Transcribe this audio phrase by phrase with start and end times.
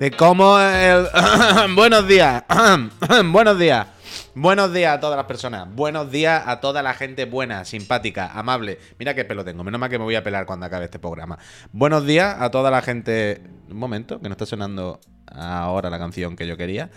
[0.00, 1.06] de cómo el...
[1.76, 2.42] buenos días,
[3.26, 3.86] buenos días.
[4.34, 5.68] Buenos días a todas las personas.
[5.74, 8.78] Buenos días a toda la gente buena, simpática, amable.
[8.98, 9.62] Mira qué pelo tengo.
[9.62, 11.38] Menos mal que me voy a pelar cuando acabe este programa.
[11.72, 13.42] Buenos días a toda la gente.
[13.68, 16.88] Un momento, que no está sonando ahora la canción que yo quería.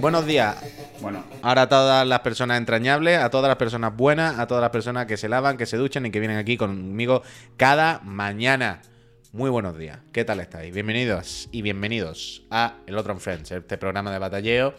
[0.00, 0.56] Buenos días.
[1.02, 4.70] Bueno, ahora a todas las personas entrañables, a todas las personas buenas, a todas las
[4.70, 7.22] personas que se lavan, que se duchan y que vienen aquí conmigo
[7.58, 8.80] cada mañana.
[9.36, 9.98] Muy buenos días.
[10.12, 10.72] ¿Qué tal estáis?
[10.72, 14.72] Bienvenidos y bienvenidos a El Otro en Friends, este programa de batalleo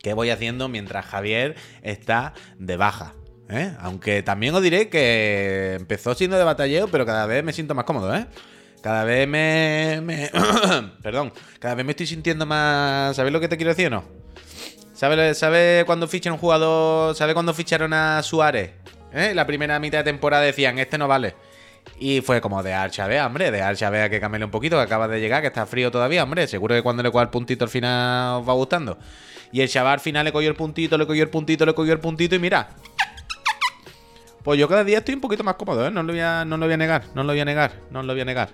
[0.00, 3.14] que voy haciendo mientras Javier está de baja.
[3.48, 3.74] ¿eh?
[3.80, 7.84] Aunque también os diré que empezó siendo de batalleo, pero cada vez me siento más
[7.84, 8.26] cómodo, ¿eh?
[8.80, 10.30] Cada vez me.
[11.02, 13.16] Perdón, cada vez me estoy sintiendo más.
[13.16, 14.04] ¿Sabes lo que te quiero decir o no?
[14.94, 17.16] ¿Sabes sabe cuando fichan un jugador?
[17.16, 18.70] ¿Sabes cuando ficharon a Suárez?
[19.12, 19.32] ¿Eh?
[19.34, 21.34] La primera mitad de temporada decían, este no vale.
[21.98, 25.20] Y fue como de Archavea, hombre, de Archavea que camele un poquito, que acaba de
[25.20, 26.46] llegar, que está frío todavía, hombre.
[26.46, 28.96] Seguro que cuando le coja el puntito al final os va gustando.
[29.52, 31.92] Y el chaval al final le cogió el puntito, le cogió el puntito, le cogió
[31.92, 32.70] el puntito y mira.
[34.42, 35.90] Pues yo cada día estoy un poquito más cómodo, ¿eh?
[35.90, 38.02] No lo voy a, no lo voy a negar, no lo voy a negar, no
[38.02, 38.48] lo voy a negar.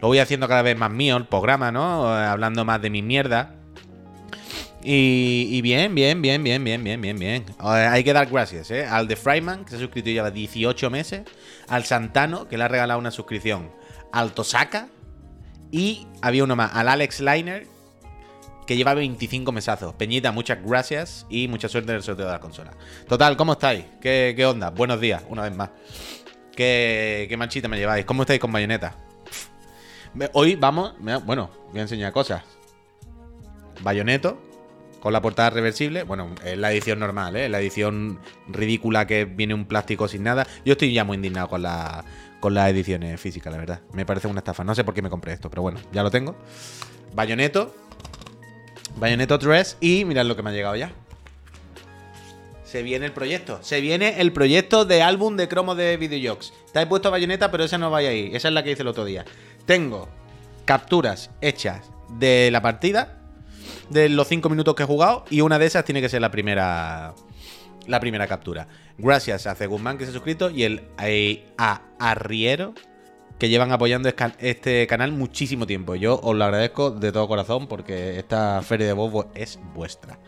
[0.00, 2.08] Lo voy haciendo cada vez más mío, el programa, ¿no?
[2.08, 3.54] Hablando más de mi mierda.
[4.82, 7.44] Y, bien, bien, bien, bien, bien, bien, bien, bien.
[7.58, 8.86] Hay que dar gracias, ¿eh?
[8.86, 11.22] Al de Fryman, que se ha suscrito lleva 18 meses.
[11.70, 13.70] Al Santano, que le ha regalado una suscripción.
[14.12, 14.88] Al Tosaka.
[15.70, 17.66] Y había uno más, al Alex Liner,
[18.66, 19.94] que lleva 25 mesazos.
[19.94, 22.72] Peñita, muchas gracias y mucha suerte en el sorteo de la consola.
[23.08, 23.84] Total, ¿cómo estáis?
[24.00, 24.70] ¿Qué, onda?
[24.70, 25.70] Buenos días, una vez más.
[26.54, 28.04] ¿Qué, manchita me lleváis?
[28.04, 28.94] ¿Cómo estáis con bayoneta?
[30.32, 32.42] Hoy vamos, bueno, voy a enseñar cosas.
[33.80, 34.40] Bayoneto,
[35.00, 36.02] con la portada reversible.
[36.02, 37.48] Bueno, es la edición normal, ¿eh?
[37.48, 40.46] La edición ridícula que viene un plástico sin nada.
[40.64, 42.04] Yo estoy ya muy indignado con la
[42.40, 43.80] con las ediciones físicas, la verdad.
[43.92, 44.64] Me parece una estafa.
[44.64, 46.36] No sé por qué me compré esto, pero bueno, ya lo tengo.
[47.14, 47.74] Bayoneto,
[48.96, 50.90] Bayonetta 3 y mirad lo que me ha llegado ya.
[52.64, 53.58] Se viene el proyecto.
[53.62, 56.52] Se viene el proyecto de álbum de cromo de videojuegos.
[56.66, 58.30] Está puesto Bayonetta, pero esa no vaya ahí.
[58.32, 59.24] Esa es la que hice el otro día.
[59.66, 60.08] Tengo
[60.64, 63.19] capturas hechas de la partida,
[63.90, 66.30] de los 5 minutos que he jugado, y una de esas tiene que ser la
[66.30, 67.14] primera
[67.86, 68.68] la primera captura.
[68.98, 70.82] Gracias a Guzmán que se ha suscrito y el
[71.58, 72.74] a Arriero
[73.38, 75.94] que llevan apoyando este canal muchísimo tiempo.
[75.94, 80.18] Yo os lo agradezco de todo corazón porque esta feria de Bobo es vuestra.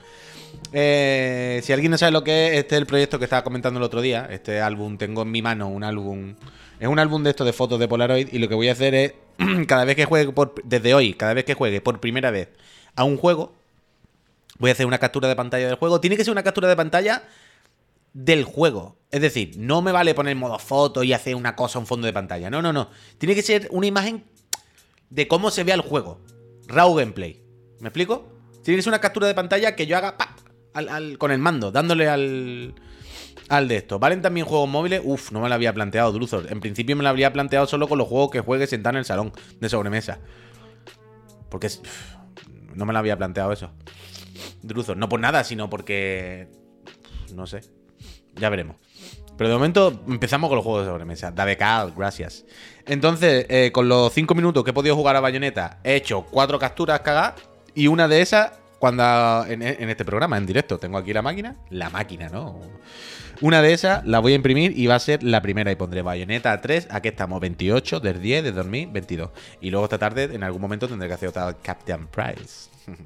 [0.72, 3.78] Eh, si alguien no sabe lo que es, este es el proyecto que estaba comentando
[3.78, 4.26] el otro día.
[4.30, 6.36] Este álbum, tengo en mi mano un álbum.
[6.80, 8.28] Es un álbum de esto de fotos de Polaroid.
[8.32, 9.12] Y lo que voy a hacer es,
[9.68, 12.48] cada vez que juegue, por, desde hoy, cada vez que juegue por primera vez
[12.97, 13.54] a un juego,
[14.58, 16.00] voy a hacer una captura de pantalla del juego.
[16.00, 17.25] Tiene que ser una captura de pantalla
[18.12, 18.97] del juego.
[19.10, 22.12] Es decir, no me vale poner modo foto y hacer una cosa, un fondo de
[22.12, 22.50] pantalla.
[22.50, 22.88] No, no, no.
[23.19, 24.25] Tiene que ser una imagen
[25.10, 26.20] de cómo se vea el juego.
[26.66, 27.42] Raw gameplay.
[27.80, 28.28] ¿Me explico?
[28.62, 30.16] Tiene que ser una captura de pantalla que yo haga
[31.19, 32.74] con el mando, dándole al,
[33.48, 33.98] al de esto.
[33.98, 35.03] ¿Valen también juegos móviles?
[35.04, 36.47] Uf, no me lo había planteado, Druzor.
[36.50, 39.04] En principio me lo habría planteado solo con los juegos que juegue sentado en el
[39.04, 40.20] salón de sobremesa.
[41.50, 41.69] Porque
[42.75, 43.71] no me lo había planteado eso.
[44.62, 44.97] Druzor.
[44.97, 46.49] No por nada, sino porque.
[47.34, 47.60] No sé.
[48.34, 48.77] Ya veremos.
[49.37, 51.31] Pero de momento empezamos con los juegos de sobremesa.
[51.31, 52.44] Dabecal, gracias.
[52.87, 56.59] Entonces, eh, con los 5 minutos que he podido jugar a Bayonetta, he hecho 4
[56.59, 57.34] capturas cagadas.
[57.75, 61.56] Y una de esas, cuando en, este programa, en directo, tengo aquí la máquina.
[61.71, 62.60] La máquina, ¿no?
[63.42, 65.72] Una de esas la voy a imprimir y va a ser la primera.
[65.72, 66.86] Y pondré Bayonetta 3.
[66.92, 69.30] Aquí estamos, 28 del 10 de 2022.
[69.60, 72.70] Y luego esta tarde, en algún momento, tendré que hacer otra Captain Price.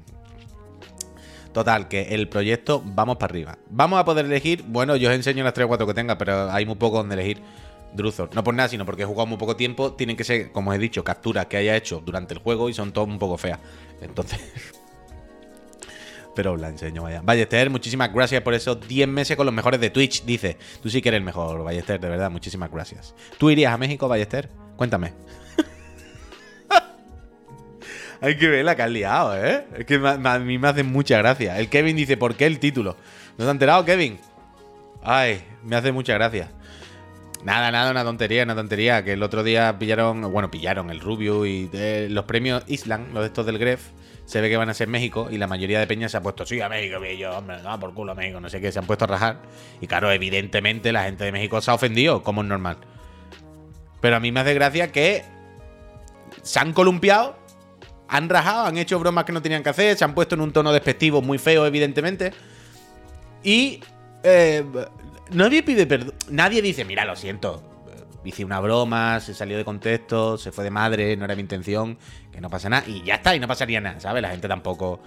[1.53, 3.57] Total, que el proyecto vamos para arriba.
[3.71, 6.51] Vamos a poder elegir, bueno, yo os enseño las 3 o 4 que tenga, pero
[6.51, 7.41] hay muy poco donde elegir.
[7.93, 8.29] Druzor.
[8.35, 9.93] No por nada, sino porque he jugado muy poco tiempo.
[9.93, 12.91] Tienen que ser, como he dicho, capturas que haya hecho durante el juego y son
[12.91, 13.59] todas un poco feas.
[14.01, 14.39] Entonces.
[16.37, 17.21] Pero os la enseño, vaya.
[17.23, 20.55] Ballester, muchísimas gracias por esos 10 meses con los mejores de Twitch, dice.
[20.83, 23.15] Tú sí que eres el mejor, Ballester, de verdad, muchísimas gracias.
[23.39, 24.47] ¿Tú irías a México, Ballester?
[24.75, 25.13] Cuéntame.
[28.21, 29.65] Hay que ver la que has liado, ¿eh?
[29.79, 31.57] Es que a mí me hace mucha gracia.
[31.57, 32.97] El Kevin dice, ¿por qué el título?
[33.31, 34.19] ¿No te has enterado, Kevin?
[35.01, 36.51] Ay, me hace mucha gracia.
[37.43, 39.03] Nada, nada, una tontería, una tontería.
[39.03, 41.67] Que el otro día pillaron, bueno, pillaron el Rubio y
[42.09, 43.87] los premios Island, los de estos del Gref,
[44.27, 46.45] se ve que van a ser México y la mayoría de peñas se ha puesto,
[46.45, 48.77] sí, a México, y yo, hombre, no, por culo a México, no sé qué, se
[48.77, 49.41] han puesto a rajar.
[49.81, 52.77] Y claro, evidentemente la gente de México se ha ofendido, como es normal.
[54.01, 55.23] Pero a mí me hace gracia que
[56.43, 57.47] se han columpiado
[58.07, 60.53] han rajado, han hecho bromas que no tenían que hacer, se han puesto en un
[60.53, 62.33] tono despectivo muy feo, evidentemente.
[63.43, 63.81] Y
[64.23, 64.63] eh,
[65.31, 66.13] nadie pide perdón.
[66.29, 67.63] Nadie dice, mira, lo siento.
[68.23, 71.97] hice una broma, se salió de contexto, se fue de madre, no era mi intención,
[72.37, 74.21] que no pasa nada, y ya está, y no pasaría nada, ¿sabes?
[74.21, 74.99] La gente tampoco.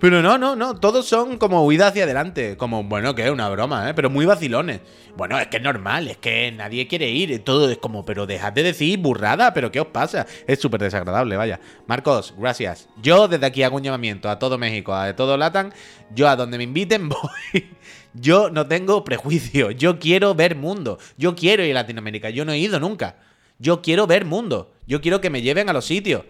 [0.00, 3.48] Pero no, no, no, todos son como huida hacia adelante, como, bueno, que es una
[3.48, 3.94] broma, ¿eh?
[3.94, 4.80] Pero muy vacilones.
[5.16, 8.52] Bueno, es que es normal, es que nadie quiere ir, todo es como, pero dejad
[8.52, 10.26] de decir burrada, pero ¿qué os pasa?
[10.48, 11.60] Es súper desagradable, vaya.
[11.86, 12.88] Marcos, gracias.
[13.00, 15.72] Yo desde aquí hago un llamamiento a todo México, a todo Latan,
[16.12, 17.70] yo a donde me inviten voy.
[18.14, 22.50] Yo no tengo prejuicio, yo quiero ver mundo, yo quiero ir a Latinoamérica, yo no
[22.50, 23.14] he ido nunca.
[23.60, 26.24] Yo quiero ver mundo, yo quiero que me lleven a los sitios.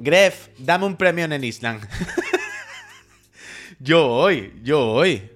[0.00, 1.86] Gref, dame un premio en Island.
[3.80, 5.30] yo voy, yo voy.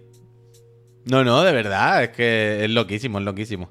[1.05, 3.71] No, no, de verdad, es que es loquísimo, es loquísimo.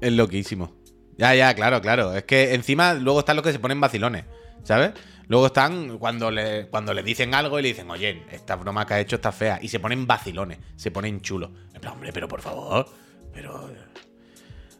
[0.00, 0.72] Es loquísimo.
[1.18, 2.14] Ya, ya, claro, claro.
[2.14, 4.24] Es que encima luego están los que se ponen vacilones,
[4.62, 4.92] ¿sabes?
[5.26, 8.94] Luego están cuando le, cuando le dicen algo y le dicen, oye, esta broma que
[8.94, 9.58] ha hecho está fea.
[9.60, 11.50] Y se ponen vacilones, se ponen chulos.
[11.74, 12.86] En plan, hombre, pero por favor,
[13.32, 13.68] pero...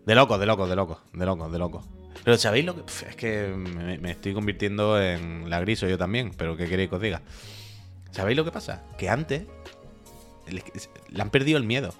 [0.06, 2.01] De loco, de loco, de loco, de loco, de loco.
[2.24, 2.82] Pero ¿sabéis lo que...?
[3.08, 7.02] Es que me, estoy convirtiendo en la griso yo también, pero ¿qué queréis que os
[7.02, 7.22] diga?
[8.10, 8.82] ¿Sabéis lo que pasa?
[8.98, 9.44] Que antes
[10.48, 10.62] le,
[11.20, 11.94] han perdido el miedo.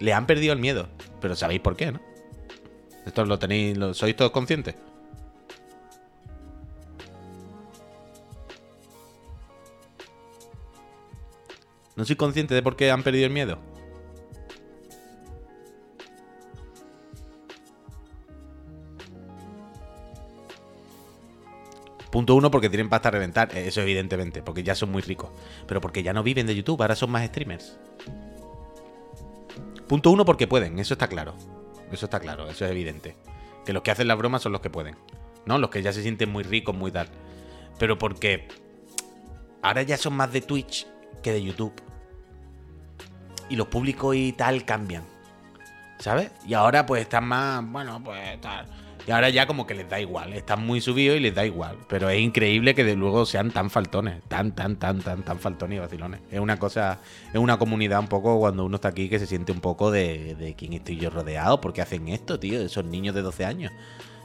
[0.00, 0.88] Le han perdido el miedo.
[1.20, 2.00] Pero ¿sabéis por qué, no?
[3.04, 3.76] Esto lo tenéis...
[3.76, 4.74] Lo, ¿Sois todos conscientes?
[11.94, 13.58] ¿No soy consciente de por qué han perdido el miedo?
[22.16, 25.28] Punto uno, porque tienen pasta a reventar, eh, eso evidentemente, porque ya son muy ricos.
[25.66, 27.76] Pero porque ya no viven de YouTube, ahora son más streamers.
[29.86, 31.34] Punto uno, porque pueden, eso está claro.
[31.92, 33.18] Eso está claro, eso es evidente.
[33.66, 34.96] Que los que hacen las bromas son los que pueden.
[35.44, 35.58] ¿No?
[35.58, 37.08] Los que ya se sienten muy ricos, muy tal.
[37.78, 38.48] Pero porque
[39.60, 40.86] ahora ya son más de Twitch
[41.22, 41.74] que de YouTube.
[43.50, 45.04] Y los públicos y tal cambian.
[45.98, 46.30] ¿Sabes?
[46.46, 50.00] Y ahora pues están más, bueno, pues tal y ahora ya como que les da
[50.00, 51.76] igual, están muy subidos y les da igual.
[51.88, 55.76] Pero es increíble que de luego sean tan faltones, tan, tan, tan, tan, tan faltones
[55.76, 56.20] y vacilones.
[56.30, 56.98] Es una cosa,
[57.32, 60.34] es una comunidad un poco cuando uno está aquí que se siente un poco de,
[60.34, 63.72] de quién estoy yo rodeado, porque hacen esto, tío, esos niños de 12 años.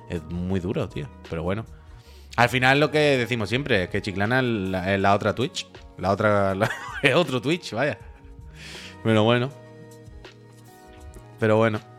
[0.09, 1.07] Es muy duro, tío.
[1.29, 1.65] Pero bueno.
[2.37, 5.67] Al final lo que decimos siempre es que Chiclana es la, otra Twitch.
[5.97, 6.53] La otra.
[7.03, 7.99] es otro Twitch, vaya.
[9.03, 9.49] Pero bueno.
[11.39, 11.90] Pero bueno.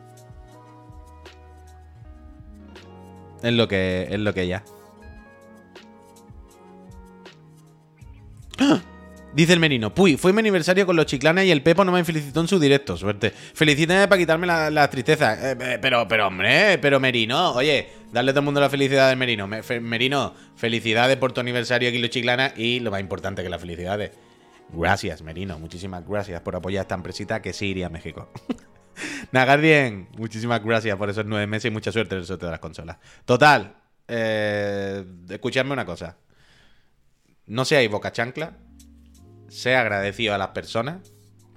[3.43, 4.63] Es lo que, es lo que ya.
[8.59, 8.81] ¡Ah!
[9.35, 12.05] Dice el Merino, puy, fue mi aniversario con los chiclanes y el Pepo no me
[12.05, 13.31] felicitó en su directo, suerte.
[13.31, 15.53] Felicítame para quitarme la, tristeza.
[15.53, 19.09] Eh, eh, pero, pero, hombre, pero Merino, oye, darle a todo el mundo la felicidad
[19.09, 19.49] del Merino.
[19.81, 23.61] Merino, felicidades por tu aniversario aquí en los chiclanas y lo más importante que las
[23.61, 24.11] felicidades.
[24.71, 28.31] Gracias, Merino, muchísimas gracias por apoyar a esta empresita que sí iría a México.
[29.33, 32.61] Nagardien, muchísimas gracias por esos nueve meses y mucha suerte en el sorteo de las
[32.61, 32.99] consolas.
[33.25, 33.77] Total,
[34.09, 36.17] eh, escuchadme una cosa.
[37.47, 38.57] No seáis boca chancla,
[39.49, 41.13] sea agradecido a las personas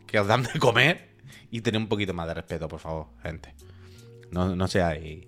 [0.08, 1.16] que os dan de comer
[1.52, 3.54] y tened un poquito más de respeto, por favor, gente.
[4.32, 5.28] No, no seáis,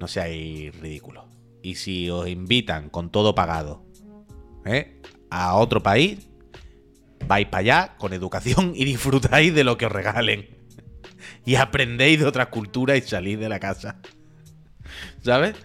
[0.00, 1.24] no ridículos.
[1.62, 3.84] Y si os invitan con todo pagado
[4.64, 5.00] ¿eh?
[5.30, 6.28] a otro país,
[7.26, 10.61] vais para allá con educación y disfrutáis de lo que os regalen
[11.46, 13.96] y aprendéis de otra cultura y salís de la casa.
[15.22, 15.56] ¿Sabes?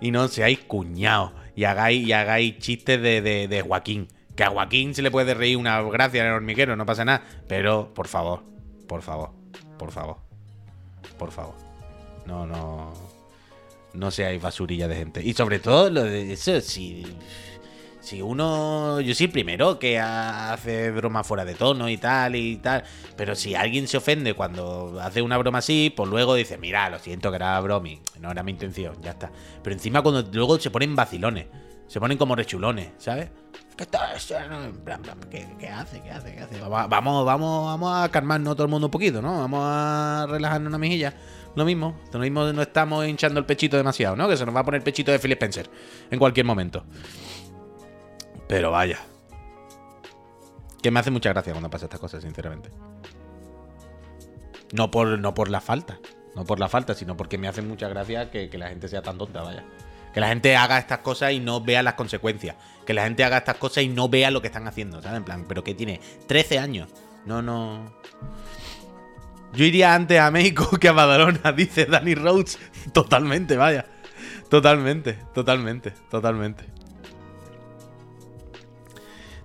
[0.00, 4.08] Y no seáis cuñados y hagáis, y hagáis chistes de, Joaquín.
[4.36, 7.22] Que a Joaquín se le puede reír una gracia en el hormiguero, no pasa nada.
[7.48, 8.42] Pero, por favor,
[8.88, 9.32] por favor,
[9.78, 10.16] por favor,
[11.18, 11.54] por favor.
[12.26, 12.92] No, no.
[13.92, 15.22] No seáis basurilla de gente.
[15.22, 17.04] Y sobre todo lo de eso, si
[18.02, 22.82] si uno, yo sí, primero que hace broma fuera de tono y tal y tal,
[23.16, 26.98] pero si alguien se ofende cuando hace una broma así, pues luego dice, mira, lo
[26.98, 29.30] siento que era bromi, no era mi intención, ya está.
[29.62, 31.46] Pero encima cuando luego se ponen vacilones,
[31.86, 33.30] se ponen como rechulones, ¿sabes?
[35.30, 36.00] ¿Qué, ¿Qué, hace?
[36.00, 36.34] ¿Qué hace?
[36.34, 36.60] ¿Qué hace?
[36.60, 39.38] Vamos, vamos, vamos a calmarnos todo el mundo un poquito, ¿no?
[39.38, 41.14] Vamos a relajarnos una mejilla.
[41.54, 44.28] Lo mismo, lo mismo no estamos hinchando el pechito demasiado, ¿no?
[44.28, 45.70] Que se nos va a poner pechito de Philip Spencer
[46.10, 46.84] en cualquier momento.
[48.52, 48.98] Pero vaya.
[50.82, 52.68] Que me hace mucha gracia cuando pasa estas cosas, sinceramente.
[54.74, 55.98] No por, no por la falta.
[56.36, 59.16] No por la falta, sino porque me hace mucha gracia que, la gente sea tan
[59.16, 59.64] tonta, vaya.
[60.12, 62.56] Que la gente haga estas cosas y no vea las consecuencias.
[62.84, 65.16] Que la gente haga estas cosas y no vea lo que están haciendo, ¿sabes?
[65.16, 66.90] En plan, pero que tiene 13 años.
[67.24, 67.90] No, no.
[69.54, 72.58] Yo iría antes a México que a Badalona, dice Danny Rhodes.
[72.92, 73.86] Totalmente, vaya.
[74.50, 76.81] Totalmente, totalmente, totalmente.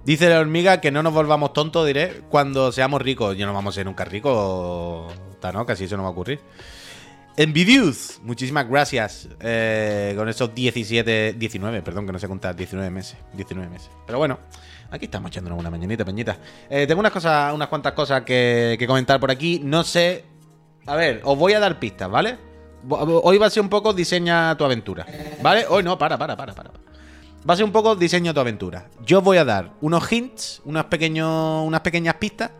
[0.08, 3.36] Dice la hormiga que no nos volvamos tontos, diré, cuando seamos ricos.
[3.36, 5.14] Yo no vamos a ser nunca ricos,
[5.54, 5.66] ¿no?
[5.66, 6.40] Casi eso no va a ocurrir.
[7.36, 13.18] Envidious, muchísimas gracias eh, con esos 17, 19, perdón, que no sé contar, 19 meses,
[13.34, 13.90] 19 meses.
[14.06, 14.40] Pero bueno,
[14.92, 16.38] aquí estamos echándonos una mañanita, peñita.
[16.70, 19.60] Eh, tengo unas cosas, unas cuantas cosas que, que comentar por aquí.
[19.62, 20.24] No sé,
[20.86, 22.38] a ver, os voy a dar pistas, ¿vale?
[22.90, 25.06] Hoy va a ser un poco diseña tu aventura,
[25.42, 25.66] ¿vale?
[25.68, 26.87] Hoy no, para, para, para, para.
[27.48, 28.90] Va a ser un poco diseña tu aventura.
[29.06, 32.52] Yo os voy a dar unos hints, unos pequeños, unas pequeñas pistas,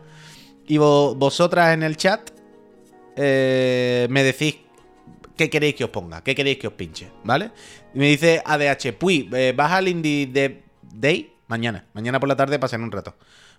[0.66, 2.30] y vosotras en el chat
[3.16, 4.56] eh, me decís
[5.36, 7.50] qué queréis que os ponga, qué queréis que os pinche, ¿vale?
[7.94, 11.34] Y me dice ADH, Puy, eh, ¿vas al Indie de Day?
[11.48, 13.14] Mañana, mañana por la tarde pasaré un rato.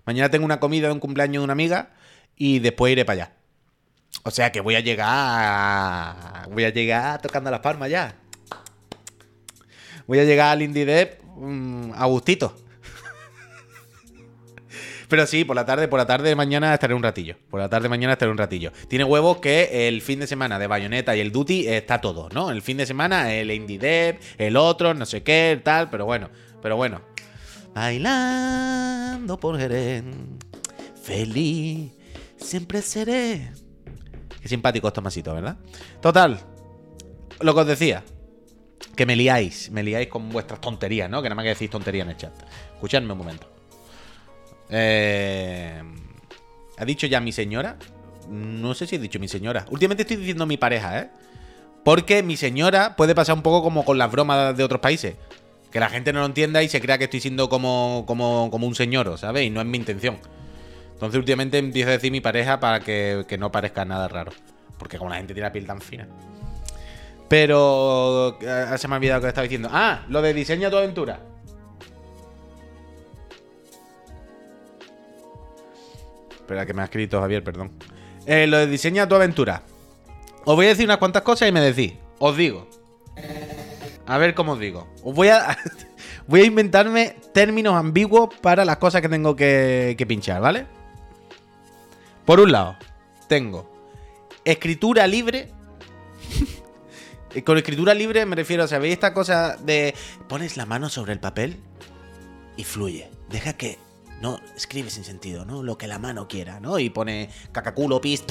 [0.06, 1.90] Mañana tengo una comida de un cumpleaños de una amiga
[2.36, 3.32] y después iré para allá.
[4.24, 6.48] O sea que voy a llegar.
[6.50, 8.16] Voy a llegar tocando las palmas ya.
[10.06, 12.54] Voy a llegar al Indie Dev mm, a gustito.
[15.10, 17.34] Pero sí, por la tarde, por la tarde mañana estaré un ratillo.
[17.50, 18.70] Por la tarde mañana estaré un ratillo.
[18.86, 22.52] Tiene huevos que el fin de semana de Bayonetta y el Duty está todo, ¿no?
[22.52, 26.30] El fin de semana el Indie Dev, el otro, no sé qué, tal, pero bueno,
[26.62, 27.00] pero bueno.
[27.74, 30.04] Bailando por Jerez,
[31.02, 31.92] feliz,
[32.36, 33.50] siempre seré.
[34.40, 35.56] Qué simpático es Tomasito, ¿verdad?
[36.00, 36.38] Total,
[37.40, 38.04] lo que os decía,
[38.96, 41.22] que me liáis, me liáis con vuestras tonterías, ¿no?
[41.22, 42.32] Que nada más que decís tonterías en el chat.
[42.74, 43.46] Escuchadme un momento.
[44.70, 45.82] Eh,
[46.78, 47.76] ¿Ha dicho ya mi señora?
[48.28, 49.66] No sé si he dicho mi señora.
[49.70, 51.10] Últimamente estoy diciendo mi pareja, ¿eh?
[51.84, 55.16] Porque mi señora puede pasar un poco como con las bromas de otros países.
[55.70, 58.66] Que la gente no lo entienda y se crea que estoy siendo como, como, como
[58.66, 59.44] un señor, ¿sabes?
[59.44, 60.18] Y no es mi intención.
[60.92, 64.32] Entonces últimamente empiezo a decir mi pareja para que, que no parezca nada raro.
[64.78, 66.06] Porque como la gente tiene la piel tan fina.
[67.30, 68.38] Pero...
[68.40, 69.68] Eh, se me ha olvidado que estaba diciendo.
[69.70, 71.20] Ah, lo de diseña tu aventura.
[76.32, 77.70] Espera, que me ha escrito Javier, perdón.
[78.26, 79.62] Eh, lo de diseña tu aventura.
[80.44, 81.92] Os voy a decir unas cuantas cosas y me decís.
[82.18, 82.68] Os digo.
[84.06, 84.88] A ver cómo os digo.
[85.04, 85.56] Os voy a.
[86.26, 90.66] voy a inventarme términos ambiguos para las cosas que tengo que, que pinchar, ¿vale?
[92.24, 92.74] Por un lado,
[93.28, 93.70] tengo
[94.44, 95.52] escritura libre.
[97.44, 99.94] Con escritura libre me refiero, ¿sabéis esta cosa de
[100.28, 101.60] pones la mano sobre el papel
[102.56, 103.08] y fluye?
[103.28, 103.78] Deja que
[104.20, 105.62] no escribe sin sentido, ¿no?
[105.62, 106.78] Lo que la mano quiera, ¿no?
[106.78, 108.24] Y pone cacaculo, pis,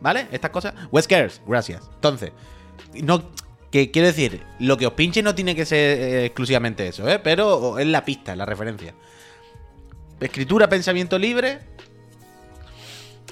[0.00, 0.28] ¿vale?
[0.30, 0.74] Estas cosas.
[0.90, 1.88] Weskers, gracias.
[1.94, 2.32] Entonces,
[3.02, 3.30] no.
[3.70, 7.18] Que quiero decir, lo que os pinche no tiene que ser eh, exclusivamente eso, ¿eh?
[7.18, 8.94] Pero es la pista, la referencia.
[10.20, 11.60] Escritura, pensamiento libre.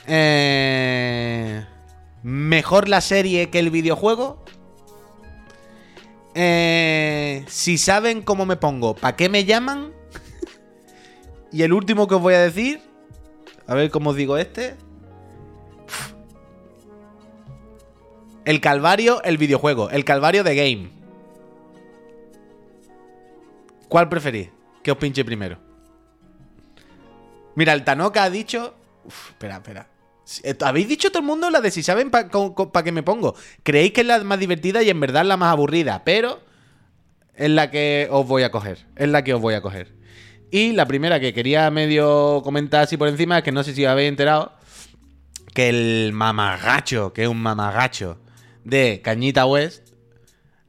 [0.07, 1.65] Eh,
[2.27, 4.43] mejor la serie que el videojuego.
[6.35, 9.93] Eh, si saben cómo me pongo, ¿para qué me llaman?
[11.53, 12.83] Y el último que os voy a decir,
[13.69, 14.77] a ver cómo os digo este.
[18.45, 19.91] El Calvario, el videojuego.
[19.91, 20.91] El Calvario de Game.
[23.89, 24.51] ¿Cuál preferís?
[24.83, 25.59] Que os pinche primero.
[27.55, 28.75] Mira, el Tanoka ha dicho.
[29.07, 29.96] espera, espera.
[30.43, 33.35] Eh, ¿Habéis dicho todo el mundo la de si saben para pa qué me pongo?
[33.63, 36.41] Creéis que es la más divertida y en verdad la más aburrida, pero
[37.35, 38.87] es la que os voy a coger.
[38.97, 39.95] Es la que os voy a coger.
[40.51, 43.85] Y la primera que quería medio comentar así por encima es que no sé si
[43.85, 44.53] habéis enterado
[45.55, 48.19] que el mamagacho, que es un mamagacho
[48.65, 49.89] de Cañita West,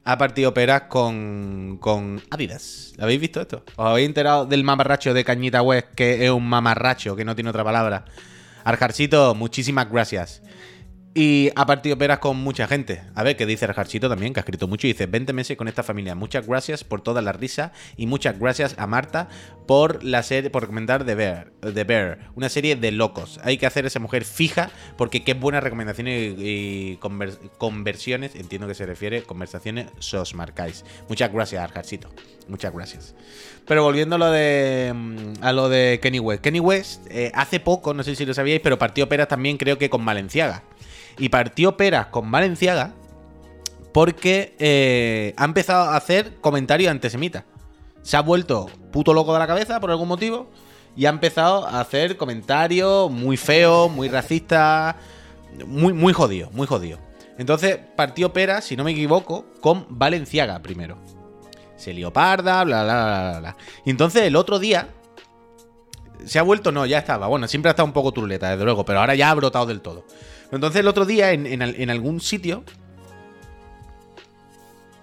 [0.04, 2.94] ha partido peras con, con Adidas.
[2.98, 3.64] ¿Habéis visto esto?
[3.76, 7.50] ¿Os habéis enterado del mamarracho de Cañita West, que es un mamarracho, que no tiene
[7.50, 8.06] otra palabra?
[8.68, 10.42] Arjarcito, muchísimas gracias.
[11.20, 13.02] Y ha partido peras con mucha gente.
[13.16, 14.32] A ver, ¿qué dice el Jarchito también?
[14.32, 16.14] Que ha escrito mucho y dice, 20 meses con esta familia.
[16.14, 19.28] Muchas gracias por toda la risa y muchas gracias a Marta
[19.66, 23.40] por la serie, por recomendar The Bear, The Bear, una serie de locos.
[23.42, 27.00] Hay que hacer esa mujer fija porque qué buenas recomendaciones y,
[27.58, 30.84] conversiones, entiendo que se refiere, conversaciones sos marcáis.
[31.08, 32.10] Muchas gracias, Arjarcito.
[32.46, 33.16] Muchas gracias.
[33.66, 36.42] Pero volviendo a lo de, mm, a lo de Kenny West.
[36.42, 39.78] Kenny West eh, hace poco, no sé si lo sabíais, pero partió peras también creo
[39.78, 40.62] que con Valenciaga
[41.18, 42.92] y partió peras con Valenciaga
[43.92, 47.44] porque eh, ha empezado a hacer comentarios antisemitas.
[48.02, 50.48] Se ha vuelto puto loco de la cabeza por algún motivo
[50.96, 54.96] y ha empezado a hacer comentarios muy feos, muy racistas,
[55.66, 56.98] muy, muy jodido, muy jodido.
[57.38, 60.98] Entonces partió peras, si no me equivoco, con Valenciaga primero.
[61.76, 63.56] Se lió parda, bla, bla, bla, bla.
[63.84, 64.88] Y entonces el otro día
[66.24, 67.26] se ha vuelto, no, ya estaba.
[67.28, 69.80] Bueno, siempre ha estado un poco turleta, desde luego, pero ahora ya ha brotado del
[69.80, 70.04] todo.
[70.50, 72.64] Entonces el otro día en, algún sitio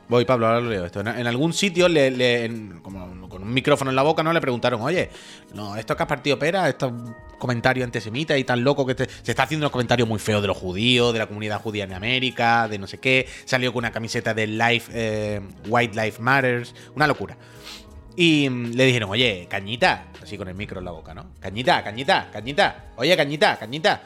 [0.08, 1.00] Voy, Pablo, ahora lo leo esto.
[1.00, 1.88] En, algún sitio,
[2.84, 4.32] como con un micrófono en la boca, ¿no?
[4.34, 5.10] Le preguntaron, oye,
[5.56, 6.94] no, esto que has partido pera, estos
[7.40, 10.58] comentarios antisemitas y tan loco que se está haciendo unos comentarios muy feos de los
[10.58, 13.28] judíos, de la comunidad judía en América, de no sé qué.
[13.46, 16.76] Salió con una camiseta de Life, eh, White Life Matters.
[16.96, 17.36] Una locura.
[18.16, 21.32] Y mm, le dijeron, oye, cañita, así con el micro en la boca, ¿no?
[21.40, 22.92] Cañita, cañita, cañita.
[22.96, 24.04] Oye, cañita, cañita.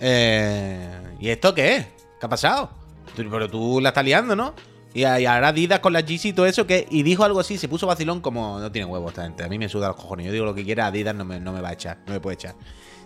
[0.00, 1.86] Eh, ¿Y esto qué es?
[2.20, 2.70] ¿Qué ha pasado?
[3.16, 4.54] Pero tú la estás liando, ¿no?
[4.94, 7.68] Y, ahora Adidas con la Yeezy y todo eso, que y dijo algo así, se
[7.68, 9.44] puso vacilón como no tiene huevos esta gente.
[9.44, 10.26] A mí me suda los cojones.
[10.26, 12.20] Yo digo lo que quiera, Adidas no me, no me va a echar, no me
[12.20, 12.54] puede echar.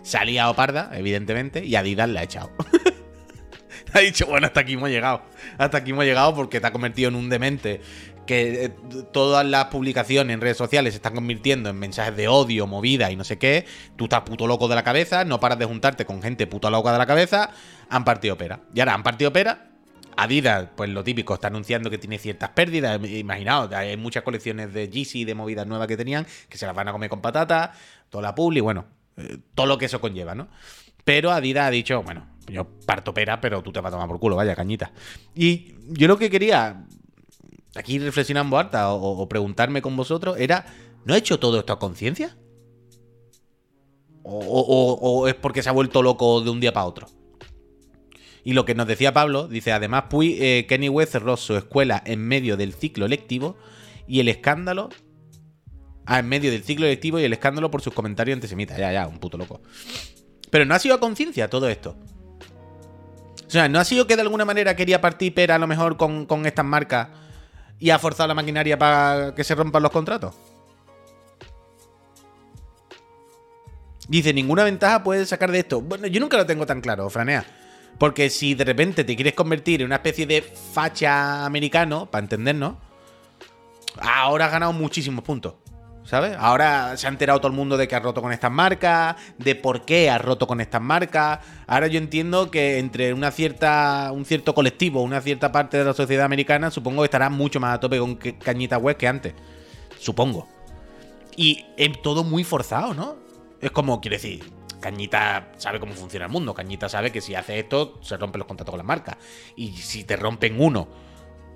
[0.01, 2.51] Salía Oparda, evidentemente, y Adidas la ha echado.
[3.93, 5.21] ha dicho, bueno, hasta aquí hemos llegado.
[5.57, 7.81] Hasta aquí hemos llegado porque te ha convertido en un demente.
[8.25, 8.69] Que eh,
[9.11, 13.15] todas las publicaciones en redes sociales se están convirtiendo en mensajes de odio, movida y
[13.15, 13.65] no sé qué.
[13.95, 16.91] Tú estás puto loco de la cabeza, no paras de juntarte con gente puto loca
[16.91, 17.51] de la cabeza.
[17.89, 18.61] Han partido pera.
[18.73, 19.69] Y ahora han partido pera.
[20.15, 22.99] Adidas, pues lo típico, está anunciando que tiene ciertas pérdidas.
[23.03, 26.87] Imaginaos, hay muchas colecciones de Yeezy, de movidas nuevas que tenían, que se las van
[26.87, 27.71] a comer con patatas,
[28.09, 28.85] toda la publi, bueno,
[29.17, 30.49] eh, todo lo que eso conlleva, ¿no?
[31.03, 34.19] Pero Adidas ha dicho, bueno, yo parto pera, pero tú te vas a tomar por
[34.19, 34.91] culo, vaya cañita.
[35.35, 36.85] Y yo lo que quería,
[37.75, 40.65] aquí voz alta o, preguntarme con vosotros, era,
[41.05, 42.37] ¿no ha hecho todo esto a conciencia?
[44.23, 47.07] O, es porque se ha vuelto loco de un día para otro?
[48.45, 52.01] Y lo que nos decía Pablo, dice, además, Puy, eh, Kenny West cerró su escuela
[52.05, 53.57] en medio del ciclo lectivo
[54.07, 54.89] y el escándalo...
[56.05, 58.77] Ah, en medio del ciclo lectivo y el escándalo por sus comentarios antisemitas.
[58.77, 59.61] Ya, ya, un puto loco.
[60.49, 61.95] Pero no ha sido a conciencia todo esto.
[63.47, 65.95] O sea, no ha sido que de alguna manera quería partir pera a lo mejor
[65.95, 67.07] con estas marcas
[67.83, 70.33] y ha forzado la maquinaria para que se rompan los contratos.
[74.07, 75.81] Dice, ninguna ventaja puedes sacar de esto.
[75.81, 77.45] Bueno, yo nunca lo tengo tan claro, Franea.
[77.99, 82.75] Porque si de repente te quieres convertir en una especie de facha americano, para entendernos,
[83.99, 85.55] ahora has ganado muchísimos puntos.
[86.05, 86.35] ¿Sabes?
[86.37, 89.55] Ahora se ha enterado todo el mundo de que has roto con estas marcas, de
[89.55, 91.39] por qué has roto con estas marcas.
[91.65, 95.93] Ahora yo entiendo que entre una cierta, un cierto colectivo, una cierta parte de la
[95.93, 99.33] sociedad americana, supongo que estará mucho más a tope con Cañita Web que antes.
[99.97, 100.47] Supongo.
[101.37, 103.15] Y es todo muy forzado, ¿no?
[103.61, 106.53] Es como, quiere decir, Cañita sabe cómo funciona el mundo.
[106.53, 109.15] Cañita sabe que si hace esto, se rompen los contratos con las marcas.
[109.55, 110.89] Y si te rompen uno,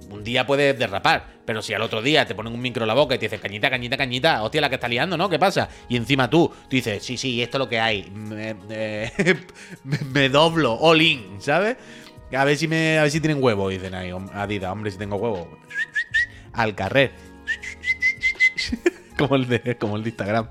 [0.10, 1.38] un día puedes derrapar.
[1.46, 3.40] Pero si al otro día te ponen un micro en la boca y te dicen,
[3.40, 5.30] cañita, cañita, cañita, hostia, la que está liando, ¿no?
[5.30, 5.70] ¿Qué pasa?
[5.88, 8.10] Y encima tú, tú dices, sí, sí, esto es lo que hay.
[8.12, 8.56] Me,
[10.30, 11.78] doblo, all in, ¿sabes?
[12.36, 15.16] A ver si me, a ver si tienen huevo, dicen ahí, Adidas, hombre, si tengo
[15.16, 15.58] huevo.
[16.52, 17.12] Al carrer.
[19.18, 20.50] como, el de, como el de Instagram.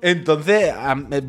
[0.00, 0.72] Entonces,
[1.10, 1.22] eh,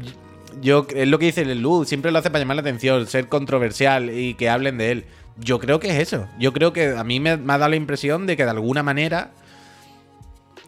[0.61, 3.27] yo es lo que dice el Lu, siempre lo hace para llamar la atención, ser
[3.27, 5.05] controversial y que hablen de él.
[5.41, 6.27] Yo creo que es eso.
[6.37, 9.31] Yo creo que a mí me, ha dado la impresión de que de alguna manera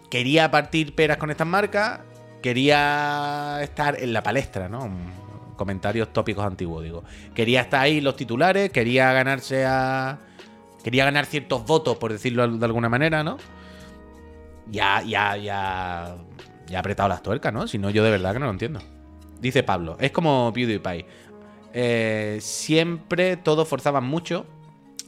[0.09, 2.01] quería partir peras con estas marcas,
[2.41, 4.89] quería estar en la palestra, ¿no?
[5.55, 7.03] Comentarios tópicos antiguos, digo.
[7.35, 10.19] Quería estar ahí los titulares, quería ganarse a.
[10.83, 13.37] Quería ganar ciertos votos, por decirlo de alguna manera, ¿no?
[14.69, 16.15] Ya, ya, ya.
[16.67, 17.67] Ya ha apretado las tuercas, ¿no?
[17.67, 18.79] Si no, yo de verdad que no lo entiendo.
[19.39, 21.05] Dice Pablo, es como PewDiePie.
[21.73, 24.45] Eh, siempre todos forzaban mucho,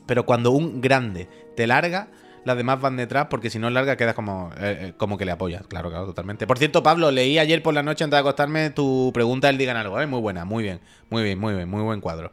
[0.05, 2.09] pero cuando un grande te larga,
[2.45, 5.31] las demás van detrás, porque si no larga quedas como, eh, eh, como que le
[5.31, 5.65] apoyas.
[5.67, 6.45] Claro, claro, totalmente.
[6.47, 9.77] Por cierto, Pablo, leí ayer por la noche antes de acostarme tu pregunta del Digan
[9.77, 10.07] Algo, ¿eh?
[10.07, 12.31] Muy buena, muy bien, muy bien, muy bien, muy buen cuadro.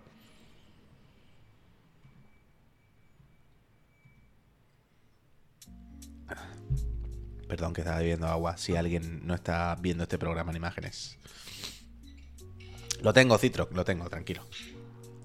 [7.49, 11.19] Perdón que estaba bebiendo agua, si alguien no está viendo este programa en imágenes.
[13.03, 14.43] Lo tengo, Citro, lo tengo, tranquilo.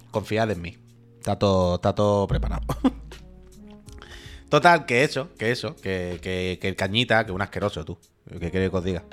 [0.10, 0.85] Confiad en mí.
[1.26, 2.62] Está todo, está todo preparado.
[4.50, 7.98] Total, que eso, que eso, que, que, que el cañita, que un asqueroso tú.
[8.30, 9.04] ¿Qué queréis que os diga?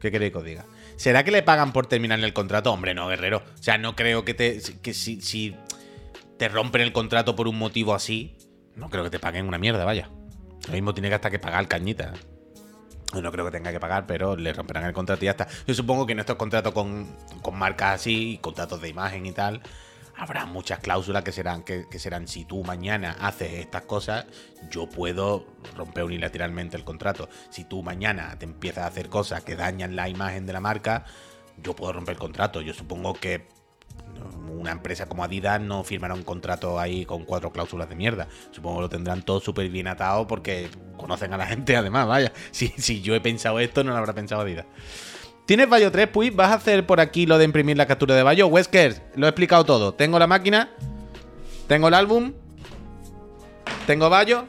[0.00, 0.66] ¿Qué queréis que os diga?
[0.94, 2.72] ¿Será que le pagan por terminar el contrato?
[2.72, 3.38] Hombre, no, guerrero.
[3.38, 4.62] O sea, no creo que te.
[4.80, 5.56] que si, si
[6.36, 8.38] te rompen el contrato por un motivo así,
[8.76, 10.08] no creo que te paguen una mierda, vaya.
[10.68, 12.12] Lo mismo tiene que hasta que pagar el cañita.
[13.20, 15.48] No creo que tenga que pagar, pero le romperán el contrato y ya está.
[15.66, 19.60] Yo supongo que en estos contratos con, con marcas así, contratos de imagen y tal,
[20.18, 24.26] habrá muchas cláusulas que serán, que, serán si tú mañana haces estas cosas,
[24.68, 27.28] yo puedo romper unilateralmente el contrato.
[27.50, 31.04] Si tú mañana te empiezas a hacer cosas que dañan la imagen de la marca,
[31.56, 32.60] yo puedo romper el contrato.
[32.60, 33.46] Yo supongo que
[34.50, 38.26] una empresa como Adidas no firmará un contrato ahí con cuatro cláusulas de mierda.
[38.50, 42.32] Supongo que lo tendrán todo súper bien atado porque conocen a la gente además, vaya.
[42.50, 44.66] Si, si yo he pensado esto, no lo habrá pensado Adidas.
[45.48, 46.36] ¿Tienes Bayo 3, pues?
[46.36, 48.48] ¿Vas a hacer por aquí lo de imprimir la captura de Bayo?
[48.48, 49.94] Wesker, lo he explicado todo.
[49.94, 50.68] Tengo la máquina,
[51.66, 52.34] tengo el álbum.
[53.86, 54.46] tengo Bayo,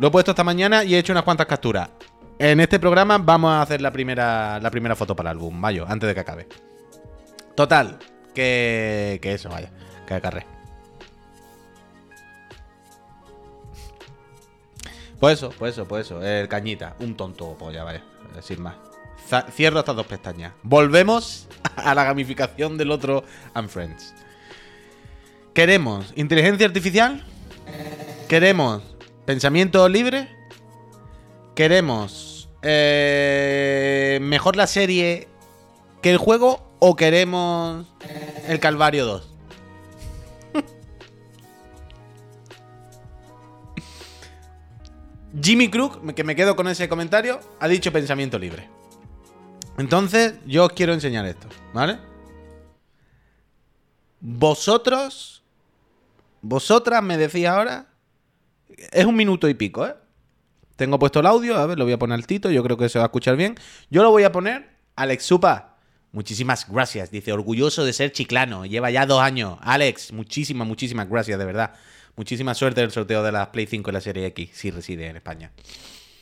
[0.00, 1.88] lo he puesto esta mañana y he hecho unas cuantas capturas.
[2.40, 5.86] En este programa vamos a hacer la primera, la primera foto para el álbum, Bayo,
[5.88, 6.48] antes de que acabe.
[7.54, 8.00] Total,
[8.34, 9.70] que, que eso, vaya,
[10.04, 10.46] que acarré.
[15.20, 16.20] Pues eso, pues eso, pues eso.
[16.20, 18.02] El cañita, un tonto polla, vaya,
[18.40, 18.74] sin más.
[19.52, 20.52] Cierro estas dos pestañas.
[20.62, 24.14] Volvemos a la gamificación del otro Unfriends.
[25.54, 27.24] ¿Queremos inteligencia artificial?
[28.28, 28.82] ¿Queremos
[29.24, 30.28] pensamiento libre?
[31.54, 35.28] ¿Queremos eh, mejor la serie
[36.02, 36.74] que el juego?
[36.80, 37.86] ¿O queremos
[38.48, 39.30] el Calvario 2?
[45.40, 48.68] Jimmy Crook, que me quedo con ese comentario, ha dicho pensamiento libre.
[49.76, 51.98] Entonces, yo os quiero enseñar esto, ¿vale?
[54.20, 55.42] Vosotros,
[56.40, 57.88] vosotras me decís ahora,
[58.92, 59.94] es un minuto y pico, ¿eh?
[60.76, 62.98] Tengo puesto el audio, a ver, lo voy a poner altito, yo creo que se
[62.98, 63.56] va a escuchar bien.
[63.90, 65.76] Yo lo voy a poner, Alex Supa,
[66.12, 69.58] muchísimas gracias, dice, orgulloso de ser chiclano, lleva ya dos años.
[69.60, 71.74] Alex, muchísimas, muchísimas gracias, de verdad.
[72.16, 75.08] Muchísima suerte en el sorteo de la Play 5 y la Serie X, si reside
[75.08, 75.50] en España.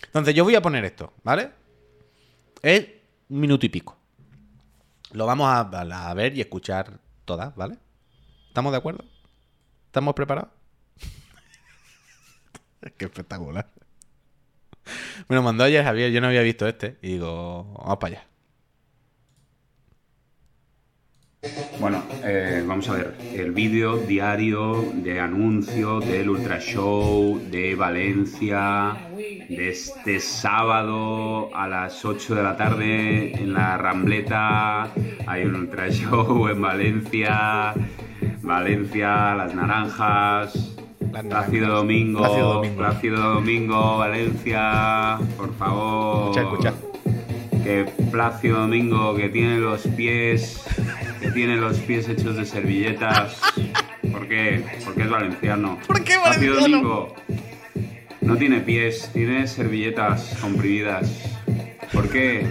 [0.06, 1.50] Entonces, yo voy a poner esto, ¿vale?
[2.62, 2.86] Es
[3.32, 3.96] un minuto y pico.
[5.12, 7.78] Lo vamos a, ver y escuchar todas, ¿vale?
[8.48, 9.04] ¿Estamos de acuerdo?
[9.86, 10.50] ¿Estamos preparados?
[12.98, 13.66] Qué espectacular.
[15.28, 16.98] Me lo mandó ayer Javier, yo no había visto este.
[17.00, 18.26] Y digo, vamos para allá.
[21.80, 28.96] Bueno, eh, vamos a ver, el vídeo diario de anuncio del Ultra Show de Valencia
[29.16, 34.92] de este sábado a las 8 de la tarde en la Rambleta.
[35.26, 37.74] Hay un Ultra Show en Valencia,
[38.42, 40.76] Valencia, Las Naranjas.
[41.28, 41.74] Plácido.
[41.74, 42.76] Domingo, Plácido Domingo.
[42.76, 46.38] Plácido Domingo, Valencia, por favor.
[46.38, 47.64] Escucha, escucha.
[47.64, 50.64] Que Plácido Domingo, que tiene los pies,
[51.32, 53.40] tiene los pies hechos de servilletas.
[54.10, 54.64] ¿Por qué?
[54.84, 55.78] Porque es valenciano.
[55.86, 56.60] ¿Por qué valenciano?
[56.60, 57.14] Domingo
[58.22, 61.20] no tiene pies, tiene servilletas comprimidas.
[61.92, 62.46] ¿Por qué?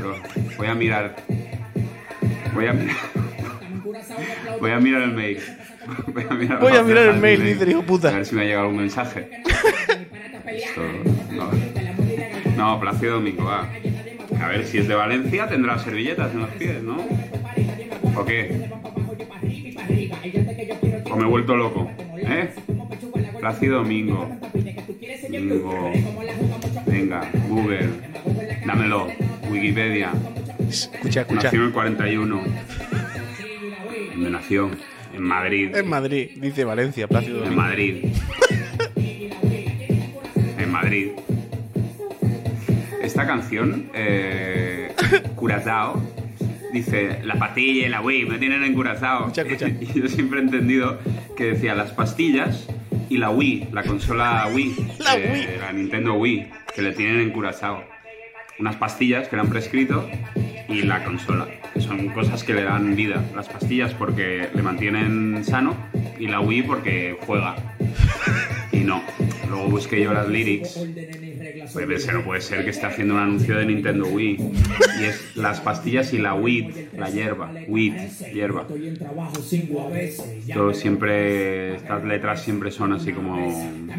[0.57, 1.15] Voy a mirar.
[2.53, 2.97] Voy a mirar.
[4.59, 5.39] Voy a mirar el mail.
[6.07, 8.09] Voy a mirar, Voy a mirar el mail, dice hijo puta.
[8.09, 9.29] A ver si me ha llegado un mensaje.
[10.45, 10.81] Esto,
[11.31, 11.49] no.
[12.57, 13.67] No, Plácido Domingo, va.
[14.39, 16.97] A ver, si es de Valencia tendrá servilletas en los pies, ¿no?
[18.15, 18.69] ¿O qué?
[21.11, 21.89] ¿O me he vuelto loco?
[22.17, 22.49] ¿Eh?
[23.39, 24.29] Plácido Domingo.
[25.29, 25.91] Domingo.
[26.85, 27.89] Venga, Google.
[28.65, 29.07] Dámelo.
[29.49, 30.11] Wikipedia.
[30.69, 31.43] Escucha, escucha.
[31.43, 32.41] Nació en el 41.
[34.13, 34.69] ¿Dónde nació?
[35.13, 35.75] En Madrid.
[35.75, 37.61] En Madrid, dice Valencia, Plácido En Domingo.
[37.61, 38.05] Madrid.
[40.57, 41.07] en Madrid.
[43.01, 44.93] Esta canción, eh,
[45.35, 46.01] Curazao,
[46.71, 49.27] dice, la pastilla y la Wii me tienen en Curazao.
[49.27, 49.67] Escucha, escucha.
[49.95, 50.99] Y yo siempre he entendido
[51.35, 52.67] que decía las pastillas
[53.09, 55.59] y la Wii, la consola Wii, La eh, Wii.
[55.59, 57.83] la Nintendo Wii, que le tienen en Curazao.
[58.59, 60.07] Unas pastillas que le han prescrito
[60.69, 63.23] y la consola, que son cosas que le dan vida.
[63.35, 65.75] Las pastillas porque le mantienen sano
[66.19, 67.55] y la Wii porque juega.
[68.71, 69.03] Y no.
[69.49, 70.79] Luego busqué yo las lyrics.
[71.73, 74.37] Puede ser, no puede ser que esté haciendo un anuncio de Nintendo Wii.
[74.99, 77.51] Y es las pastillas y la weed, la hierba.
[77.67, 77.93] Weed,
[78.33, 78.67] hierba.
[80.53, 83.35] Todo siempre, estas letras siempre son así como,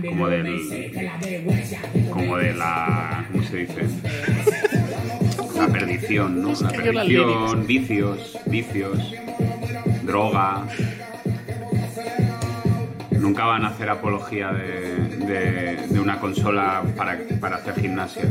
[0.08, 0.90] como del,
[2.10, 3.82] como de la, ¿cómo se dice?
[5.56, 6.52] La perdición, ¿no?
[6.60, 9.14] La perdición, vicios, vicios,
[10.02, 10.66] droga.
[13.22, 18.22] Nunca van a hacer apología de, de- de una consola para, para hacer gimnasia.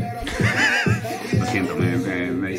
[1.38, 1.96] Lo siento, me,
[2.30, 2.52] me.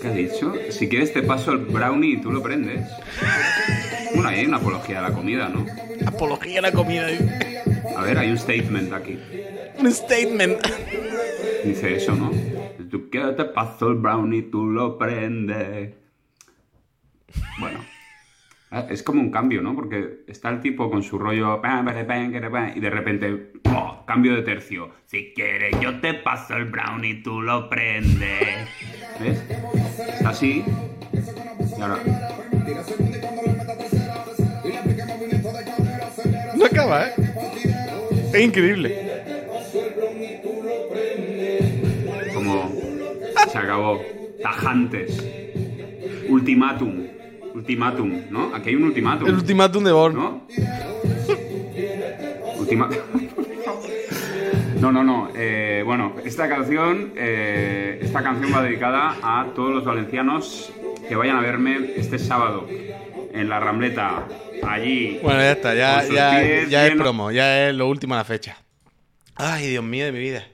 [0.00, 0.54] ¿Qué ha dicho?
[0.70, 2.80] Si quieres te paso el brownie y tú lo prendes.
[4.14, 5.66] Bueno, ahí hay una apología de la comida, ¿no?
[6.06, 7.06] Apología a la comida.
[7.96, 9.18] A ver, hay un statement aquí.
[9.78, 10.58] Un statement.
[11.64, 12.30] Dice eso, ¿no?
[12.90, 15.90] Tú que te paso el brownie, tú lo prendes.
[17.58, 17.80] Bueno.
[18.70, 19.74] Ah, Es como un cambio, ¿no?
[19.74, 23.28] Porque está el tipo con su rollo y de repente
[23.62, 24.04] ¡pum!
[24.06, 24.90] cambio de tercio.
[25.06, 28.68] Si quieres yo te paso el brownie, tú lo prendes.
[29.20, 29.42] ¿Ves?
[30.14, 30.64] Está así.
[31.78, 31.98] Y ahora
[36.56, 37.12] No acaba, ¿eh?
[38.32, 39.04] Es increíble.
[42.34, 42.72] como
[43.50, 44.00] se acabó.
[44.42, 45.24] Tajantes.
[46.28, 47.06] Ultimátum.
[47.64, 48.54] Ultimátum, ¿no?
[48.54, 49.26] Aquí hay un ultimátum.
[49.26, 50.14] El ultimátum de Born.
[50.14, 50.46] ¿No?
[52.58, 52.90] Ultima-
[54.80, 55.30] No, no, no.
[55.34, 60.72] eh, bueno, esta canción, eh, esta canción va dedicada a todos los valencianos
[61.08, 64.28] que vayan a verme este sábado en la Rambleta.
[64.62, 65.18] Allí.
[65.22, 68.14] Bueno, ya está, ya, Con sus ya, pies ya es promo, ya es lo último
[68.14, 68.58] de la fecha.
[69.36, 70.46] Ay, Dios mío de mi vida.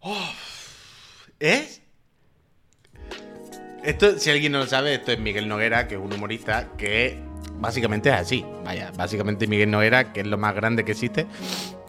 [0.00, 0.30] Oh.
[1.40, 1.81] ¿Es?
[3.84, 7.18] Esto, si alguien no lo sabe, esto es Miguel Noguera, que es un humorista que
[7.58, 8.44] básicamente es así.
[8.64, 11.26] Vaya, básicamente Miguel Noguera, que es lo más grande que existe,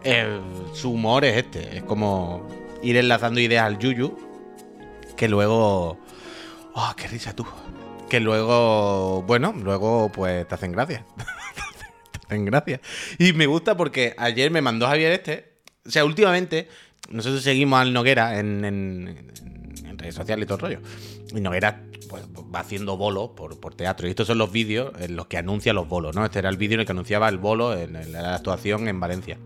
[0.03, 0.39] eh,
[0.73, 1.77] su humor es este.
[1.77, 2.47] Es como
[2.81, 4.17] ir enlazando ideas al yuyu,
[5.15, 5.99] que luego...
[6.73, 7.45] ¡Oh, qué risa tú!
[8.09, 11.05] Que luego, bueno, luego pues te hacen gracia.
[12.11, 12.81] te hacen gracia.
[13.19, 15.53] Y me gusta porque ayer me mandó Javier este.
[15.85, 16.67] O sea, últimamente
[17.09, 19.31] nosotros seguimos al Noguera en,
[20.03, 20.79] redes sociales y todo el rollo.
[21.35, 24.05] Y Noguera pues, va haciendo bolos por, por teatro.
[24.05, 26.23] Y estos son los vídeos en los que anuncia los bolos, ¿no?
[26.23, 29.39] Este era el vídeo en el que anunciaba el bolo en, la actuación en Valencia.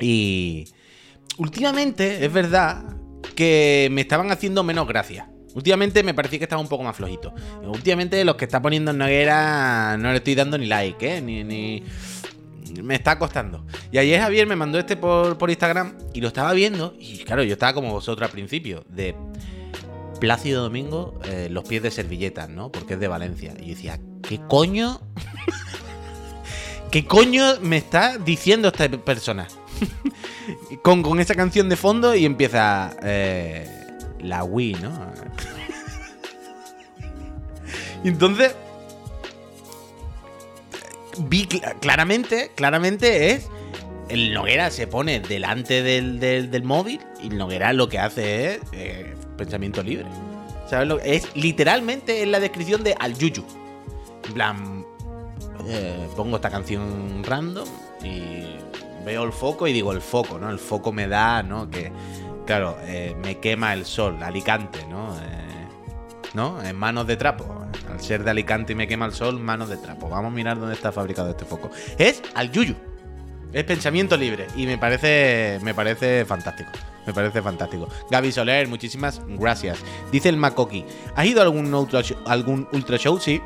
[0.00, 0.68] Y
[1.36, 2.82] últimamente es verdad
[3.34, 5.28] que me estaban haciendo menos gracia.
[5.54, 7.34] Últimamente me parecía que estaba un poco más flojito.
[7.62, 11.20] Últimamente los que está poniendo en Noguera no le estoy dando ni like, ¿eh?
[11.20, 11.82] Ni, ni...
[12.82, 13.66] Me está costando.
[13.92, 16.94] Y ayer Javier me mandó este por, por Instagram y lo estaba viendo.
[16.98, 19.14] Y claro, yo estaba como vosotros al principio, de
[20.20, 22.70] Plácido Domingo, eh, los pies de servilletas, ¿no?
[22.72, 23.54] Porque es de Valencia.
[23.60, 25.00] Y yo decía, ¿qué coño?
[26.90, 29.46] ¿Qué coño me está diciendo esta persona?
[30.82, 33.68] con, con esa canción de fondo y empieza eh,
[34.20, 34.92] la Wii, ¿no?
[38.04, 38.54] y entonces
[41.18, 43.48] vi cl- claramente, claramente es
[44.08, 48.54] el Noguera se pone delante del, del- del móvil y el Noguera lo que hace
[48.54, 50.06] es eh, pensamiento libre.
[50.68, 53.44] ¿Sabes lo Es literalmente en la descripción de Al Yuyu.
[54.26, 54.86] En plan,
[55.68, 57.68] eh, pongo esta canción random
[58.02, 58.44] y
[59.04, 60.50] veo el foco y digo el foco, ¿no?
[60.50, 61.70] El foco me da, ¿no?
[61.70, 61.92] Que,
[62.44, 65.14] claro, eh, me quema el sol, Alicante, ¿no?
[65.16, 65.68] Eh,
[66.34, 66.62] ¿No?
[66.62, 67.46] En manos de trapo.
[67.90, 70.08] Al ser de Alicante y me quema el sol, manos de trapo.
[70.08, 71.70] Vamos a mirar dónde está fabricado este foco.
[71.96, 72.74] Es al yuyu.
[73.52, 74.46] Es pensamiento libre.
[74.56, 75.58] Y me parece.
[75.62, 76.70] Me parece fantástico.
[77.06, 77.88] Me parece fantástico.
[78.10, 79.78] Gaby Soler, muchísimas gracias.
[80.10, 80.84] Dice el Makoki.
[81.14, 82.18] ¿Has ido a algún ultra show?
[82.26, 83.18] Algún ultra show?
[83.20, 83.40] Sí.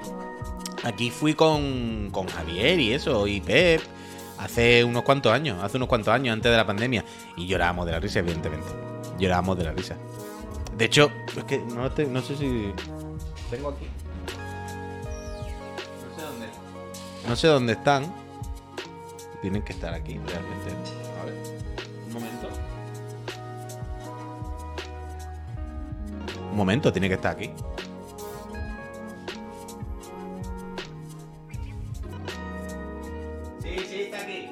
[0.82, 3.82] Aquí fui con, con Javier y eso, y Pep,
[4.38, 7.04] hace unos cuantos años, hace unos cuantos años antes de la pandemia.
[7.36, 8.66] Y llorábamos de la risa, evidentemente.
[9.18, 9.96] Llorábamos de la risa.
[10.78, 12.72] De hecho, es que no, te- no sé si.
[13.50, 13.86] Tengo aquí.
[16.08, 16.46] No sé dónde.
[17.28, 18.19] No sé dónde están.
[19.42, 20.70] Tienen que estar aquí, realmente.
[21.20, 21.34] A ver.
[22.06, 22.48] Un momento.
[26.50, 27.50] Un momento, tiene que estar aquí.
[33.62, 34.48] Sí, sí, está aquí.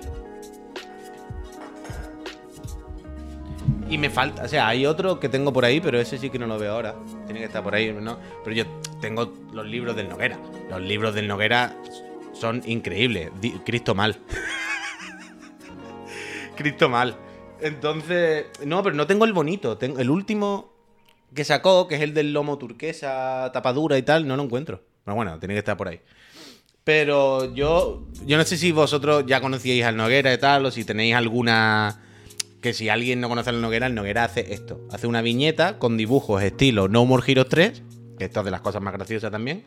[3.91, 6.39] Y me falta, o sea, hay otro que tengo por ahí, pero ese sí que
[6.39, 6.95] no lo veo ahora.
[7.25, 8.19] Tiene que estar por ahí, ¿no?
[8.45, 8.65] Pero yo
[9.01, 10.39] tengo los libros del Noguera.
[10.69, 11.75] Los libros del Noguera
[12.35, 13.31] son increíbles.
[13.41, 14.19] Di- Cristo mal.
[16.59, 17.17] Cristo mal.
[17.61, 19.79] Entonces, no, pero no tengo el bonito.
[19.79, 20.73] Tengo el último
[21.35, 24.83] que sacó, que es el del lomo turquesa, tapadura y tal, no lo encuentro.
[25.05, 26.01] Pero bueno, tiene que estar por ahí.
[26.85, 30.85] Pero yo, yo no sé si vosotros ya conocíais al Noguera y tal, o si
[30.85, 32.03] tenéis alguna.
[32.61, 35.97] Que si alguien no conoce al Noguera, el Noguera hace esto: hace una viñeta con
[35.97, 37.83] dibujos estilo No More Heroes 3,
[38.19, 39.65] que esto es de las cosas más graciosas también,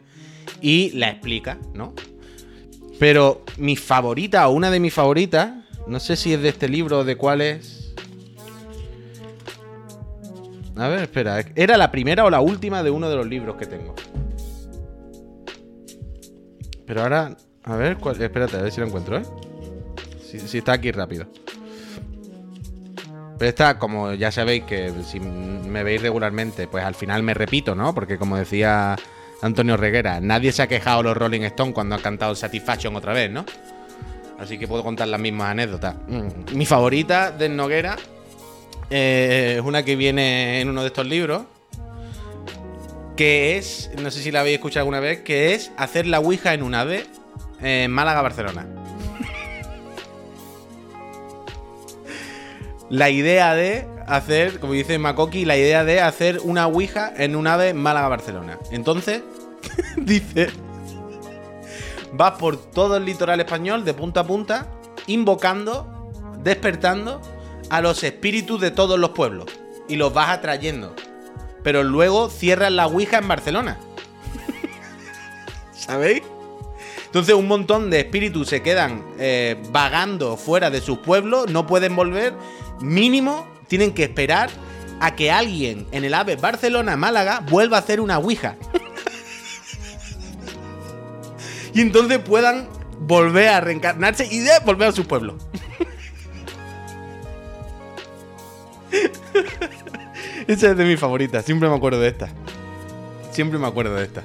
[0.62, 1.94] y la explica, ¿no?
[3.00, 5.61] Pero mi favorita, o una de mis favoritas,
[5.92, 7.94] no sé si es de este libro o de cuál es.
[10.78, 13.66] A ver, espera, era la primera o la última de uno de los libros que
[13.66, 13.94] tengo.
[16.88, 19.24] Pero ahora, a ver, cuál, espérate, a ver si lo encuentro, ¿eh?
[20.26, 21.28] Si, si está aquí rápido.
[23.38, 27.76] Pero esta, como ya sabéis que si me veis regularmente, pues al final me repito,
[27.76, 27.94] ¿no?
[27.94, 28.96] Porque como decía
[29.42, 33.30] Antonio Reguera, nadie se ha quejado los Rolling Stones cuando han cantado Satisfaction otra vez,
[33.30, 33.44] ¿no?
[34.42, 35.96] Así que puedo contar las mismas anécdotas.
[36.08, 37.96] Mm, Mi favorita de Noguera
[38.90, 41.44] eh, es una que viene en uno de estos libros.
[43.16, 46.56] Que es, no sé si la habéis escuchado alguna vez, que es hacer la Ouija
[46.56, 47.06] en un ave
[47.62, 48.66] en Málaga, Barcelona.
[52.90, 57.48] la idea de hacer, como dice Makoki, la idea de hacer una Ouija en un
[57.48, 58.58] ave en Málaga, Barcelona.
[58.72, 59.22] Entonces,
[59.98, 60.50] dice,
[62.14, 64.68] vas por todo el litoral español, de punta a punta,
[65.08, 66.12] invocando,
[66.44, 67.22] despertando
[67.70, 69.46] a los espíritus de todos los pueblos.
[69.88, 70.96] Y los vas atrayendo.
[71.64, 73.78] Pero luego cierras la Ouija en Barcelona.
[75.74, 76.24] ¿Sabéis?
[77.06, 81.94] Entonces un montón de espíritus se quedan eh, vagando fuera de sus pueblos, no pueden
[81.94, 82.34] volver.
[82.80, 84.50] Mínimo, tienen que esperar
[85.02, 88.56] a que alguien en el AVE Barcelona-Málaga vuelva a hacer una Ouija.
[91.74, 92.68] Y entonces puedan
[93.00, 95.38] volver a reencarnarse y de volver a su pueblo.
[100.48, 102.30] Esa es de mis favoritas, siempre me acuerdo de esta.
[103.32, 104.24] Siempre me acuerdo de esta.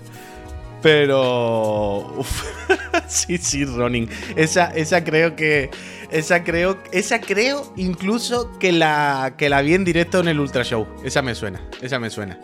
[0.83, 2.15] Pero.
[2.19, 2.45] uf,
[3.09, 4.09] sí, sí, Ronin.
[4.37, 5.71] Esa, esa creo que.
[6.11, 6.79] Esa creo.
[6.93, 10.87] Esa creo incluso que la, que la vi en directo en el Ultra Show.
[11.05, 11.61] Esa me suena.
[11.81, 12.39] Esa me suena.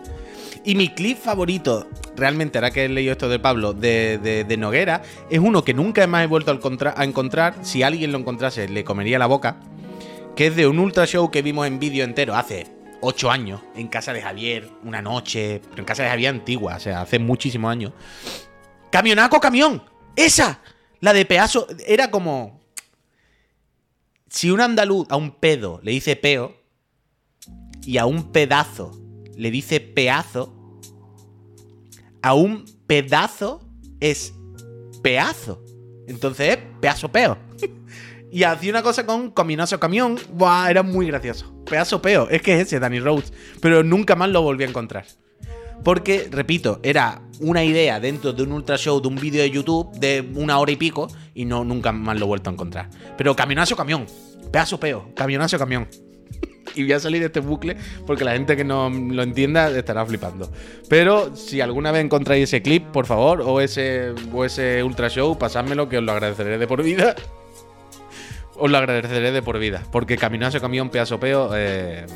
[0.64, 5.02] Y mi clip favorito, realmente, ahora que he leído esto de Pablo, de, de- Noguera,
[5.28, 7.56] es uno que nunca más he vuelto a encontrar.
[7.62, 9.56] Si alguien lo encontrase, le comería la boca.
[10.36, 12.66] Que es de un Ultra Show que vimos en vídeo entero hace
[13.00, 16.80] 8 años, en casa de Javier, una noche, pero en casa de Javier antigua, o
[16.80, 17.92] sea, hace muchísimos años.
[18.90, 19.82] ¡Camionaco, camión!
[20.14, 20.60] ¡Esa!
[21.00, 21.66] La de peazo.
[21.86, 22.60] Era como.
[24.28, 26.56] Si un andaluz a un pedo le dice peo
[27.84, 28.98] y a un pedazo
[29.42, 30.54] le dice peazo,
[32.22, 33.60] a un pedazo
[33.98, 34.32] es
[35.02, 35.64] peazo.
[36.06, 37.36] Entonces es pedazo peo.
[38.30, 40.16] y hacía una cosa con cominoso camión.
[40.32, 41.52] Buah, era muy gracioso.
[41.64, 42.28] Pedazo peo.
[42.30, 43.32] Es que es ese, Danny Rhodes.
[43.60, 45.06] Pero nunca más lo volví a encontrar.
[45.82, 49.90] Porque, repito, era una idea dentro de un ultra show, de un vídeo de YouTube
[49.98, 52.88] de una hora y pico, y no nunca más lo he vuelto a encontrar.
[53.18, 54.06] Pero camionazo camión,
[54.52, 55.88] pedazo peo, camionazo camión.
[56.74, 60.04] y voy a salir de este bucle porque la gente que no lo entienda estará
[60.04, 60.50] flipando.
[60.88, 65.38] Pero si alguna vez encontráis ese clip, por favor, o ese, o ese ultra show,
[65.38, 67.14] pasádmelo que os lo agradeceré de por vida.
[68.56, 69.82] Os lo agradeceré de por vida.
[69.90, 72.06] Porque camionazo camión, pedazo peo, eh,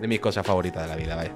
[0.00, 1.32] de mis cosas favoritas de la vida, vaya.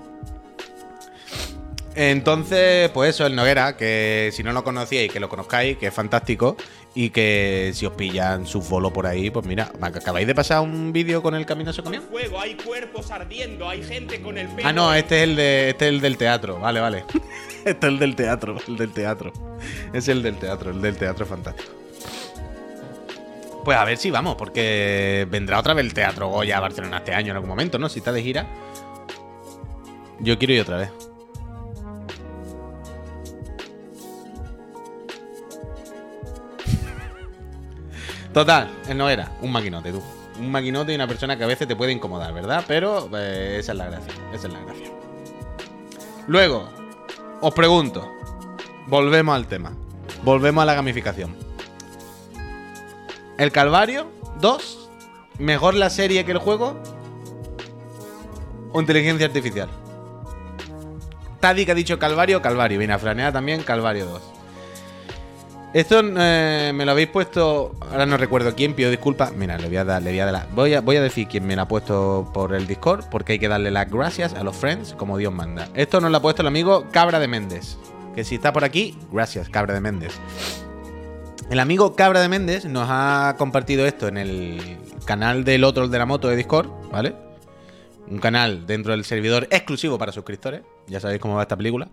[1.97, 5.95] Entonces, pues eso, el Noguera, que si no lo conocíais, que lo conozcáis, que es
[5.95, 6.57] fantástico,
[6.95, 10.61] y que si os pillan su follow por ahí, pues mira, me acabáis de pasar
[10.61, 12.03] un vídeo con el camino a su camión.
[12.03, 14.69] fuego, hay cuerpos ardiendo, hay gente con el pelo.
[14.69, 17.05] Ah, no, este es el de, este es el del teatro, vale, vale.
[17.65, 19.33] este es el del teatro, el del teatro.
[19.93, 21.73] Es el del teatro, el del teatro fantástico.
[23.65, 27.15] Pues a ver si vamos, porque vendrá otra vez el Teatro Goya a Barcelona este
[27.15, 27.89] año en algún momento, ¿no?
[27.89, 28.47] Si está de gira.
[30.21, 30.91] Yo quiero ir otra vez.
[38.35, 40.03] Total, él no era un maquinote, tú.
[40.41, 42.65] Un maquinote y una persona que a veces te puede incomodar, ¿verdad?
[42.67, 44.13] Pero eh, esa es la gracia.
[44.33, 44.89] Esa es la gracia.
[46.27, 46.69] Luego,
[47.41, 48.11] os pregunto.
[48.89, 49.73] Volvemos al tema.
[50.25, 51.37] Volvemos a la gamificación.
[53.39, 54.09] El Calvario
[54.41, 54.91] 2.
[55.39, 56.77] ¿Mejor la serie que el juego?
[58.73, 59.69] ¿O inteligencia artificial?
[61.39, 62.79] Tadi que ha dicho Calvario, Calvario.
[62.79, 64.34] Viene a Franea también, Calvario 2.
[65.75, 67.75] Esto eh, me lo habéis puesto.
[67.91, 69.33] Ahora no recuerdo quién, pido disculpas.
[69.35, 71.27] Mira, le voy a dar, le voy a dar la- voy a, voy a decir
[71.27, 74.45] quién me la ha puesto por el Discord, porque hay que darle las gracias a
[74.45, 75.69] los friends como Dios manda.
[75.75, 77.77] Esto nos lo ha puesto el amigo Cabra de Méndez.
[78.15, 80.13] Que si está por aquí, gracias, Cabra de Méndez.
[81.51, 85.99] El amigo Cabra de Méndez nos ha compartido esto en el canal del otro de
[85.99, 87.17] la moto de Discord, ¿vale?
[88.09, 90.63] Un canal dentro del servidor exclusivo para suscriptores.
[90.87, 91.89] Ya sabéis cómo va esta película.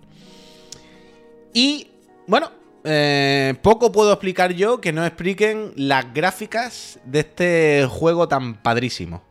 [1.53, 1.87] Y
[2.27, 2.51] bueno,
[2.83, 9.23] eh, poco puedo explicar yo que no expliquen las gráficas de este juego tan padrísimo.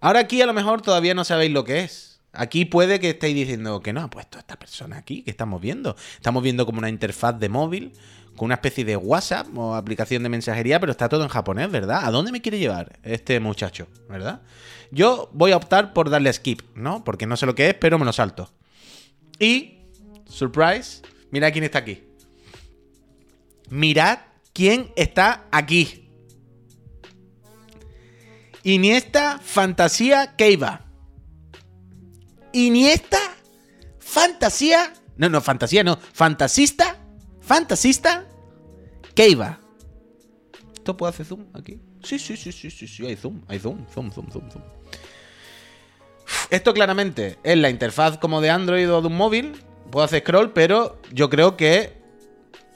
[0.00, 2.20] Ahora aquí a lo mejor todavía no sabéis lo que es.
[2.32, 5.96] Aquí puede que estéis diciendo que no ha puesto esta persona aquí, que estamos viendo.
[6.14, 7.92] Estamos viendo como una interfaz de móvil
[8.36, 12.04] con una especie de WhatsApp o aplicación de mensajería, pero está todo en japonés, ¿verdad?
[12.04, 14.42] ¿A dónde me quiere llevar este muchacho, verdad?
[14.90, 17.04] Yo voy a optar por darle skip, ¿no?
[17.04, 18.50] Porque no sé lo que es, pero me lo salto.
[19.38, 19.78] Y,
[20.26, 22.04] surprise, mira quién está aquí.
[23.70, 24.18] Mirad
[24.52, 26.10] quién está aquí.
[28.64, 30.86] Iniesta Fantasía Keiva.
[32.52, 33.18] Iniesta
[34.00, 34.92] Fantasía.
[35.16, 35.96] No, no, fantasía no.
[35.96, 36.96] Fantasista.
[37.40, 38.26] Fantasista.
[39.14, 39.60] Keiva.
[40.74, 41.80] ¿Esto puede hacer zoom aquí?
[42.02, 44.64] Sí, sí, sí, sí, sí, sí, hay zoom, hay zoom, zoom, zoom, zoom, zoom.
[46.48, 49.62] Esto claramente es la interfaz como de Android o de un móvil.
[49.90, 52.00] Puedo hacer scroll, pero yo creo que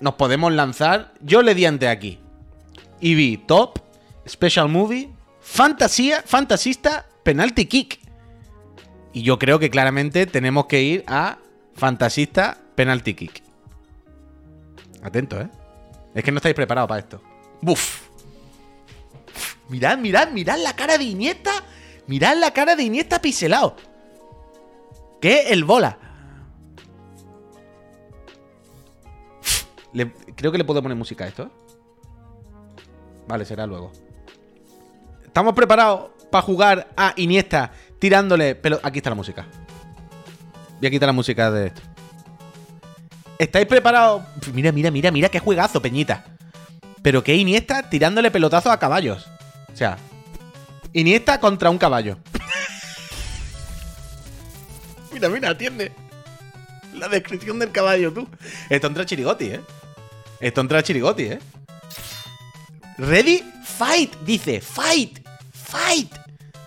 [0.01, 1.15] nos podemos lanzar.
[1.21, 2.19] Yo le di ante aquí.
[3.01, 3.79] Y top,
[4.27, 5.11] special movie,
[5.41, 8.01] fantasía, fantasista, penalty kick.
[9.13, 11.39] Y yo creo que claramente tenemos que ir a
[11.75, 13.43] fantasista, penalty kick.
[15.03, 15.49] Atento, ¿eh?
[16.15, 17.23] Es que no estáis preparados para esto.
[17.61, 18.03] Buf.
[19.69, 21.53] Mirad, mirad, mirad la cara de Iniesta.
[22.07, 23.77] Mirad la cara de Iniesta piselado.
[25.21, 25.99] Que el bola.
[29.95, 31.51] Le- creo que le puedo poner música a esto.
[33.27, 33.91] Vale, será luego.
[35.25, 38.55] Estamos preparados para jugar a Iniesta tirándole.
[38.55, 39.47] Pero aquí está la música.
[40.79, 41.81] Voy a quitar la música de esto.
[43.39, 44.23] ¿Estáis preparados?
[44.53, 46.25] Mira, mira, mira, mira qué juegazo, Peñita.
[47.03, 49.27] Pero que Iniesta tirándole pelotazos a caballos.
[49.73, 49.97] O sea,
[50.93, 52.19] Iniesta contra un caballo.
[55.13, 55.93] mira, mira, atiende.
[56.95, 58.29] La descripción del caballo, tú.
[58.71, 59.61] Esto entra chirigoti, ¿eh?
[60.45, 61.39] Esto entra chirigoti, ¿eh?
[62.99, 63.43] Ready?
[63.65, 64.61] Fight, dice.
[64.61, 65.27] Fight.
[65.51, 66.15] Fight.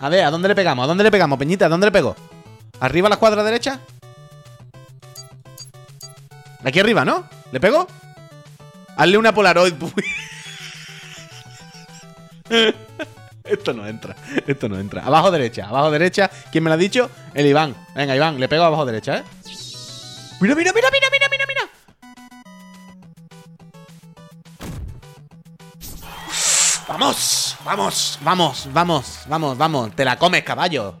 [0.00, 0.82] A ver, ¿a dónde le pegamos?
[0.82, 1.66] ¿A dónde le pegamos, Peñita?
[1.66, 2.16] ¿A dónde le pego?
[2.80, 3.78] ¿Arriba a la cuadra derecha?
[6.64, 7.28] Aquí arriba, ¿no?
[7.52, 7.86] ¿Le pego?
[8.96, 9.74] Hazle una Polaroid.
[13.44, 14.16] Esto no entra.
[14.44, 15.04] Esto no entra.
[15.04, 16.28] Abajo derecha, abajo derecha.
[16.50, 17.12] ¿Quién me lo ha dicho?
[17.32, 17.76] El Iván.
[17.94, 19.22] Venga, Iván, le pego abajo derecha, ¿eh?
[20.40, 21.07] Mira, mira, mira, mira.
[26.98, 29.94] Vamos, vamos, vamos, vamos, vamos, vamos.
[29.94, 30.96] Te la comes, caballo.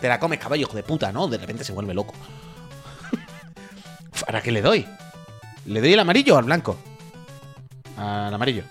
[0.00, 1.28] Te la comes, caballo, hijo de puta, ¿no?
[1.28, 2.14] De repente se vuelve loco.
[4.26, 4.86] ¿Ahora qué le doy?
[5.66, 6.78] ¿Le doy el amarillo o al blanco?
[7.98, 8.64] Al amarillo.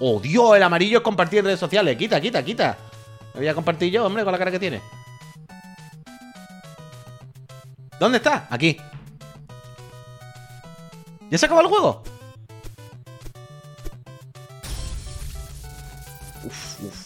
[0.00, 0.56] ¡Oh, Dios!
[0.56, 1.96] El amarillo es compartir en redes sociales.
[1.96, 2.76] Quita, quita, quita.
[3.34, 4.80] Me voy a compartir yo, hombre, con la cara que tiene.
[8.00, 8.48] ¿Dónde está?
[8.50, 8.76] Aquí.
[11.30, 12.02] ¿Ya se acabó el juego?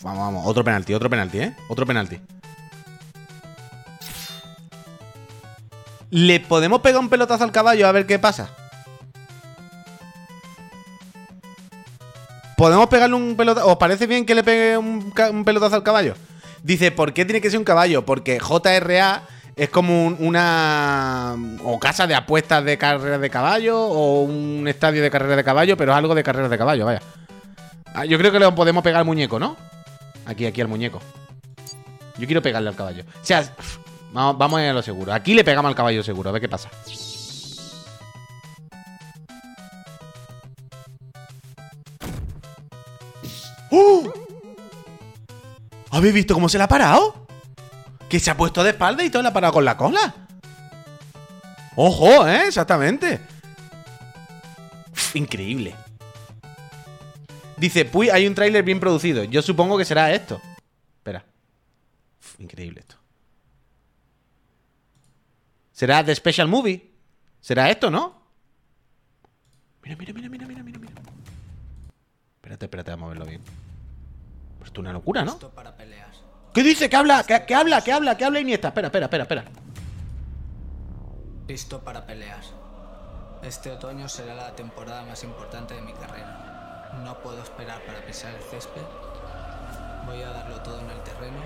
[0.03, 0.43] Vamos, vamos.
[0.47, 1.57] Otro penalti, otro penalti, ¿eh?
[1.69, 2.21] Otro penalti.
[6.11, 8.49] ¿Le podemos pegar un pelotazo al caballo a ver qué pasa?
[12.57, 13.67] ¿Podemos pegarle un pelotazo?
[13.69, 15.13] ¿Os parece bien que le pegue un,
[15.45, 16.15] pelotazo al caballo?
[16.63, 18.07] Dice, ¿por qué tiene que ser un caballo?
[18.07, 19.23] Porque JRA
[19.57, 21.35] es como un- una...
[21.65, 25.77] o casa de apuestas de carreras de caballo o un estadio de carreras de caballo,
[25.77, 27.03] pero es algo de carreras de caballo, vaya.
[27.97, 29.57] Ah, yo creo que le podemos pegar al muñeco, ¿no?
[30.27, 31.01] Aquí, aquí al muñeco.
[32.19, 33.05] Yo quiero pegarle al caballo.
[33.23, 33.55] O sea,
[34.13, 35.15] vamos, vamos a lo seguro.
[35.15, 36.69] Aquí le pegamos al caballo seguro, a ver qué pasa.
[43.71, 44.11] ¡Uh!
[45.91, 47.27] ¿Habéis visto cómo se la ha parado?
[48.11, 50.15] Que se ha puesto de espalda y todo la ha parado con la cola.
[51.77, 52.49] ¡Ojo, eh!
[52.49, 53.21] Exactamente.
[55.15, 55.86] Increíble.
[57.57, 59.25] Dice, Puy, hay un tráiler bien producido.
[59.25, 60.41] Yo supongo que será esto.
[60.99, 61.25] Espera.
[62.21, 62.97] Uf, increíble esto.
[65.73, 66.91] ¿Será The Special Movie?
[67.41, 68.23] ¿Será esto, no?
[69.83, 70.93] Mira, mira, mira, mira, mira, mira, mira.
[72.37, 73.41] Espérate, espérate, vamos a verlo bien.
[74.59, 75.33] Pues esto es una locura, ¿no?
[75.33, 76.23] Listo para peleas.
[76.53, 76.89] ¿Qué dice?
[76.89, 77.25] ¿Qué habla?
[77.25, 77.83] ¿Qué, qué habla?
[77.83, 78.17] ¿Qué habla?
[78.17, 78.69] ¿Qué habla Iniesta?
[78.69, 79.45] Espera, espera, espera, espera.
[81.49, 82.53] Listo para peleas.
[83.43, 86.56] Este otoño será la temporada más importante de mi carrera.
[87.05, 88.83] No puedo esperar para pisar el césped.
[90.07, 91.39] Voy a darlo todo en el terreno.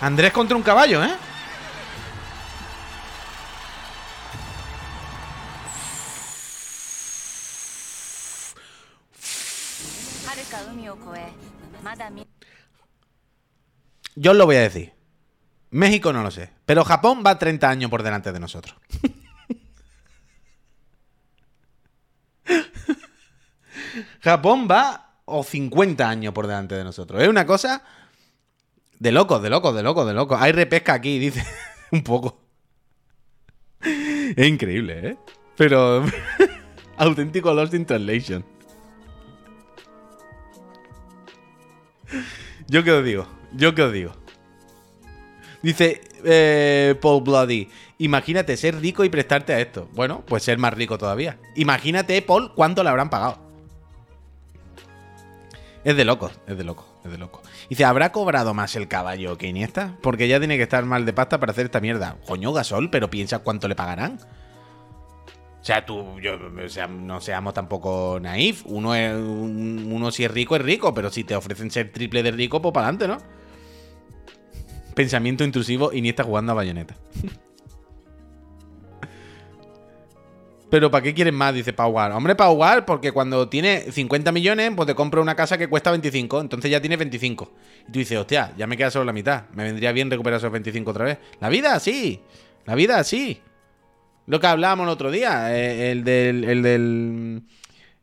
[0.00, 1.16] Andrés contra un caballo, ¿eh?
[14.14, 14.92] Yo os lo voy a decir.
[15.70, 16.50] México no lo sé.
[16.66, 18.76] Pero Japón va 30 años por delante de nosotros.
[24.20, 27.22] Japón va o 50 años por delante de nosotros.
[27.22, 27.82] Es una cosa
[28.98, 30.40] de locos, de locos, de locos, de locos.
[30.40, 31.44] Hay repesca aquí, dice.
[31.90, 32.40] Un poco.
[33.80, 35.16] Es increíble, ¿eh?
[35.56, 36.04] Pero...
[36.98, 38.44] Auténtico Lost in Translation.
[42.68, 44.12] Yo qué os digo, yo qué os digo.
[45.62, 49.88] Dice eh, Paul Bloody, imagínate ser rico y prestarte a esto.
[49.92, 51.38] Bueno, pues ser más rico todavía.
[51.54, 53.38] Imagínate, Paul, cuánto le habrán pagado.
[55.84, 57.42] Es de loco, es de loco, es de loco.
[57.68, 59.96] Dice, ¿habrá cobrado más el caballo que Iniesta?
[60.00, 62.18] Porque ya tiene que estar mal de pasta para hacer esta mierda.
[62.26, 64.18] Coño, Gasol, pero piensa cuánto le pagarán.
[65.60, 66.34] O sea, tú, yo,
[66.64, 68.62] o sea, no seamos tampoco naif.
[68.66, 72.22] Uno, es, un- uno si es rico, es rico, pero si te ofrecen ser triple
[72.22, 73.41] de rico, pues para adelante, ¿no?
[74.94, 76.94] Pensamiento intrusivo, Iniesta jugando a bayoneta.
[80.72, 81.52] Pero ¿para qué quieren más?
[81.52, 82.12] Dice Paugar.
[82.12, 86.40] Hombre, Paugar, porque cuando tiene 50 millones, pues te compra una casa que cuesta 25.
[86.40, 87.52] Entonces ya tiene 25.
[87.88, 89.50] Y tú dices, hostia, ya me queda solo la mitad.
[89.54, 91.18] Me vendría bien recuperar esos 25 otra vez.
[91.40, 92.22] La vida, sí.
[92.64, 93.38] La vida, sí.
[94.26, 95.54] Lo que hablábamos el otro día.
[95.54, 96.44] eh, el del.
[96.44, 97.42] El del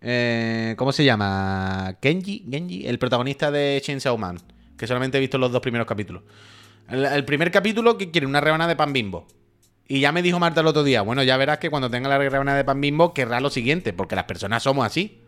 [0.02, 1.96] eh, ¿Cómo se llama?
[2.00, 2.46] Kenji.
[2.52, 2.86] Genji.
[2.86, 4.38] El protagonista de Chainsaw Man.
[4.78, 6.22] que solamente he visto los dos primeros capítulos.
[6.90, 9.28] El, primer capítulo que quiere una rebanada de pan bimbo.
[9.88, 12.18] Y ya me dijo Marta el otro día, bueno, ya verás que cuando tenga la
[12.18, 15.24] rebanada de pan bimbo querrá lo siguiente, porque las personas somos así.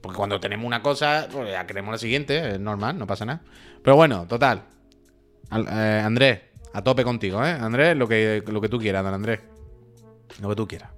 [0.00, 3.42] Porque cuando tenemos una cosa, pues ya queremos la siguiente, es normal, no pasa nada.
[3.82, 4.62] Pero bueno, total.
[5.50, 6.40] Al- eh, Andrés,
[6.72, 7.50] a tope contigo, ¿eh?
[7.50, 9.40] Andrés, lo que, lo que tú quieras, don Andrés.
[10.40, 10.90] Lo que tú quieras.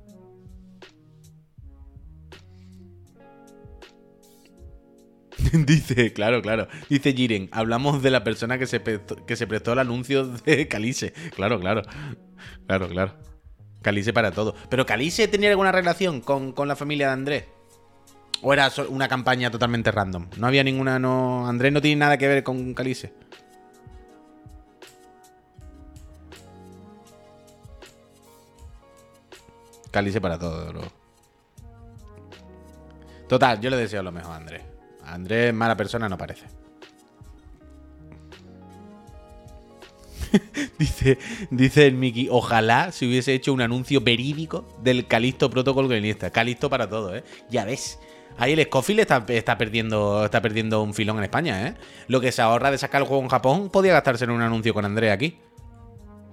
[5.67, 6.69] Dice, claro, claro.
[6.89, 10.69] Dice Jiren, hablamos de la persona que se, prestó, que se prestó al anuncio de
[10.69, 11.13] Calice.
[11.35, 11.83] Claro, claro.
[12.67, 13.15] Claro, claro.
[13.83, 14.55] Calice para todo.
[14.69, 17.45] ¿Pero Calice tenía alguna relación con, con la familia de Andrés?
[18.43, 20.29] ¿O era una campaña totalmente random?
[20.37, 21.49] No había ninguna, no.
[21.49, 23.13] Andrés no tiene nada que ver con Calice.
[29.91, 30.83] Calice para todo, bro.
[33.29, 34.63] Total, yo le deseo lo mejor a Andrés.
[35.13, 36.47] Andrés, mala persona, no parece.
[40.79, 41.19] dice,
[41.51, 46.31] dice el Mickey, ojalá se hubiese hecho un anuncio verídico del Calisto Protocol Guionista.
[46.31, 47.25] Calisto para todo, ¿eh?
[47.51, 47.99] Ya ves.
[48.37, 51.75] Ahí el Scofield está, está, perdiendo, está perdiendo un filón en España, ¿eh?
[52.07, 54.73] Lo que se ahorra de sacar el juego en Japón podía gastarse en un anuncio
[54.75, 55.39] con Andrés aquí.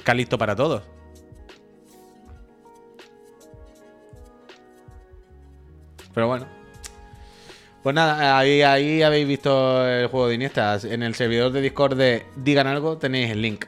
[0.03, 0.83] Calisto para todos.
[6.13, 6.54] Pero bueno.
[7.85, 10.79] Pues nada, ahí, habéis visto el juego de Iniesta.
[10.85, 13.65] En el servidor de Discord de Digan Algo tenéis el link.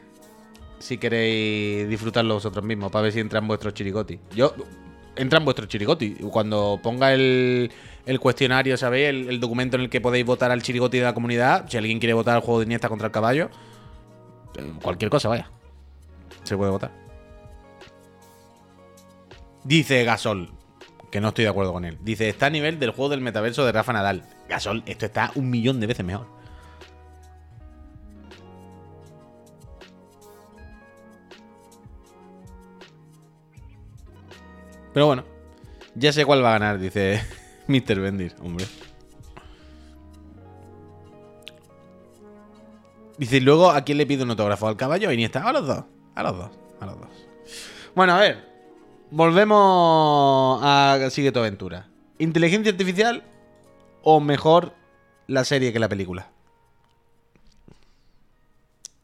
[0.80, 4.20] Si queréis disfrutarlo vosotros mismos, para ver si entran vuestros chirigoti.
[4.34, 4.56] Yo,
[5.16, 6.16] entran vuestros chirigoti.
[6.32, 7.72] Cuando ponga el,
[8.08, 9.10] el cuestionario, ¿sabéis?
[9.10, 11.70] El, el documento en el que podéis votar al chirigoti de la comunidad.
[11.70, 13.52] Si alguien quiere votar al juego de Iniesta contra el caballo,
[14.58, 15.52] eh, cualquier cosa, vaya.
[16.42, 16.92] Se puede votar.
[19.64, 20.57] Dice Gasol,
[21.12, 21.98] que no estoy de acuerdo con él.
[22.02, 24.24] Dice, está a nivel del juego del metaverso de Rafa Nadal.
[24.50, 26.28] Gasol, esto está un millón de veces mejor.
[34.94, 35.24] Pero bueno,
[35.94, 37.22] ya sé cuál va a ganar, dice
[37.68, 38.00] Mr.
[38.00, 38.66] Bendir, hombre.
[43.18, 44.68] Dice, y luego, ¿a quién le pido un autógrafo?
[44.68, 45.48] ¿Al caballo o a Iniesta?
[45.48, 45.84] A los dos.
[46.14, 46.50] A los dos.
[46.80, 47.10] A los dos.
[47.96, 48.57] Bueno, a ver.
[49.10, 51.88] Volvemos a Sigue tu aventura.
[52.20, 53.24] ¿Inteligencia artificial
[54.04, 54.74] o mejor
[55.28, 56.30] la serie que la película?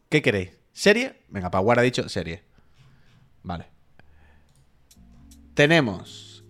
[0.09, 0.51] ¿Qué queréis?
[0.73, 1.21] ¿Serie?
[1.29, 2.43] Venga, Paguar ha dicho serie.
[3.43, 3.67] Vale.
[5.53, 6.43] Tenemos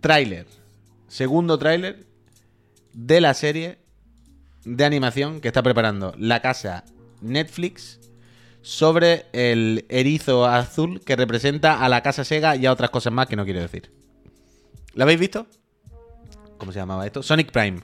[0.00, 0.46] tráiler,
[1.06, 2.06] segundo tráiler
[2.94, 3.78] de la serie
[4.64, 6.84] de animación que está preparando la casa
[7.20, 8.00] Netflix
[8.68, 13.26] sobre el erizo azul que representa a la casa Sega y a otras cosas más
[13.26, 13.90] que no quiero decir.
[14.92, 15.46] ¿La habéis visto?
[16.58, 17.22] ¿Cómo se llamaba esto?
[17.22, 17.80] Sonic Prime.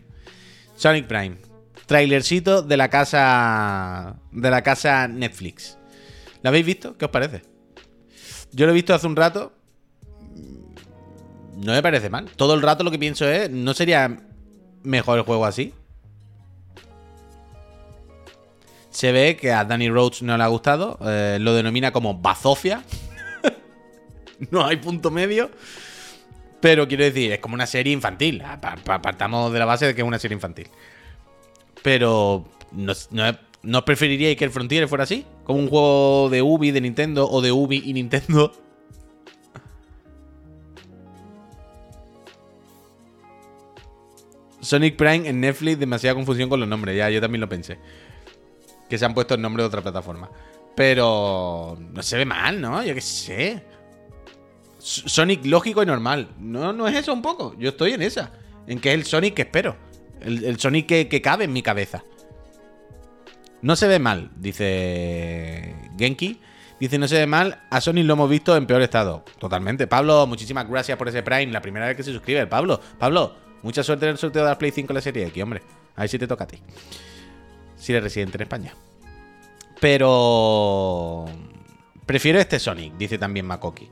[0.77, 1.39] Sonic Prime.
[1.87, 5.79] Trailercito de la casa de la casa Netflix.
[6.43, 6.99] ¿La habéis visto?
[6.99, 7.41] ¿Qué os parece?
[8.53, 9.55] Yo lo he visto hace un rato.
[11.57, 12.27] No me parece mal.
[12.37, 14.21] Todo el rato lo que pienso es, ¿no sería
[14.83, 15.73] mejor el juego así?
[18.95, 20.99] Se ve que a Danny Rhodes no le ha gustado.
[21.05, 22.85] eh, lo denomina como bazofia.
[24.53, 25.51] no hay punto medio.
[26.61, 28.41] Pero quiero decir, es como una serie infantil.
[28.85, 30.69] Pa- Partamos de la base de que es una serie infantil.
[31.83, 35.27] Pero, ¿no, no, ¿no preferiríais que el Frontier fuera así?
[35.43, 38.53] Como un juego de Ubi, de Nintendo, o de Ubi y Nintendo.
[44.61, 46.97] Sonic Prime en Netflix, demasiada confusión con los nombres.
[46.97, 47.79] Ya, yo también lo pensé.
[48.89, 50.31] Que se han puesto el nombre de otra plataforma.
[50.75, 52.83] Pero no se ve mal, ¿no?
[52.83, 53.65] Yo qué sé.
[54.79, 56.29] Sonic lógico y normal.
[56.39, 57.55] No, no es eso un poco.
[57.59, 58.33] Yo estoy en esa.
[58.67, 59.77] En que es el Sonic que espero.
[60.21, 62.05] El, Sonic que, cabe en mi cabeza.
[63.63, 66.41] No se ve mal, dice Genki.
[66.81, 67.63] Dice, no se ve mal.
[67.71, 69.25] A Sonic lo hemos visto en peor estado.
[69.39, 69.87] Totalmente.
[69.87, 71.53] Pablo, muchísimas gracias por ese Prime.
[71.53, 72.47] La primera vez que se suscribe.
[72.47, 75.43] Pablo, Pablo, mucha suerte en el sorteo de la Play 5 en la serie X,
[75.43, 75.63] hombre.
[75.97, 76.59] A ver si te toca a ti.
[77.85, 78.75] Si eres residente en España.
[79.79, 81.27] Pero.
[82.07, 83.91] Prefiero este Sonic, dice también Makoki.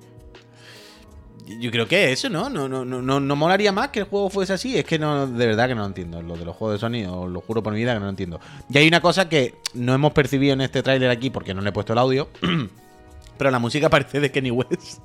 [1.61, 2.49] Yo creo que eso, ¿no?
[2.49, 4.78] No, no, no, no, molaría más que el juego fuese así.
[4.78, 6.22] Es que no, de verdad que no lo entiendo.
[6.22, 8.11] Lo de los juegos de Sony, os lo juro por mi vida que no lo
[8.11, 8.40] entiendo.
[8.70, 11.68] Y hay una cosa que no hemos percibido en este tráiler aquí porque no le
[11.68, 12.30] he puesto el audio.
[13.36, 15.03] Pero la música parece de Kenny West.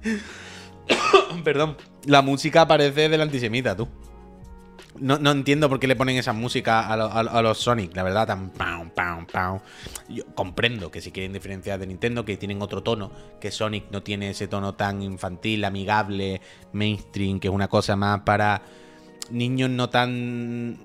[1.44, 1.76] Perdón.
[2.06, 3.88] La música parece del antisemita, tú.
[5.00, 7.94] No, no entiendo por qué le ponen esa música a, a lo- a los Sonic,
[7.94, 9.58] la verdad, tan pam, pam, pam.
[10.08, 14.02] Yo comprendo que si quieren diferenciar de Nintendo, que tienen otro tono, que Sonic no
[14.02, 16.40] tiene ese tono tan infantil, amigable,
[16.72, 18.62] mainstream, que es una cosa más para
[19.30, 20.78] niños no tan...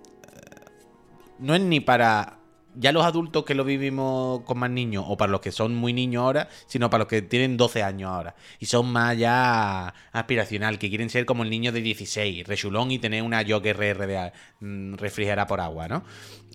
[1.40, 2.38] No es ni para
[2.76, 5.94] ya los adultos que lo vivimos con más niños, o para los que son muy
[5.94, 8.36] niños ahora, sino para los que tienen 12 años ahora.
[8.60, 13.00] Y son más ya aspiracional, que quieren ser como el niño de 16, rechulón y
[13.00, 16.04] tener una Jogger RR mm, refrigerada por agua, ¿no?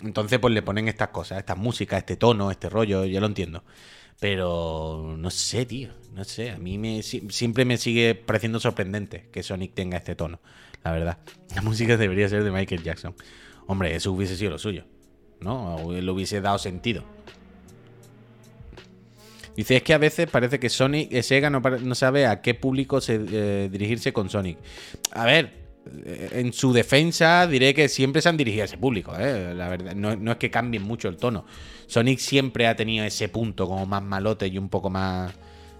[0.02, 3.64] Entonces, pues le ponen estas cosas, estas músicas, este tono, este rollo, yo lo entiendo.
[4.20, 5.90] Pero no sé, tío.
[6.14, 6.50] No sé.
[6.50, 10.40] A mí me, si- siempre me sigue pareciendo sorprendente que Sonic tenga este tono.
[10.82, 11.18] La verdad.
[11.54, 13.14] La música debería ser de Michael Jackson.
[13.66, 14.84] Hombre, eso hubiese sido lo suyo.
[15.40, 15.92] ¿No?
[15.92, 17.04] Le hubiese dado sentido.
[19.56, 22.52] Dice, es que a veces parece que Sonic, eh, Sega no, no sabe a qué
[22.54, 24.58] público se, eh, dirigirse con Sonic.
[25.12, 25.52] A ver,
[26.04, 29.12] eh, en su defensa diré que siempre se han dirigido a ese público.
[29.12, 31.46] La verdad, no, no es que cambien mucho el tono.
[31.86, 35.32] Sonic siempre ha tenido ese punto como más malote y un poco más,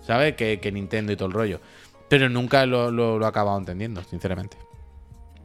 [0.07, 0.37] ¿sabes?
[0.37, 1.61] Que, que Nintendo y todo el rollo.
[2.09, 4.57] Pero nunca lo, lo- lo he acabado entendiendo, sinceramente.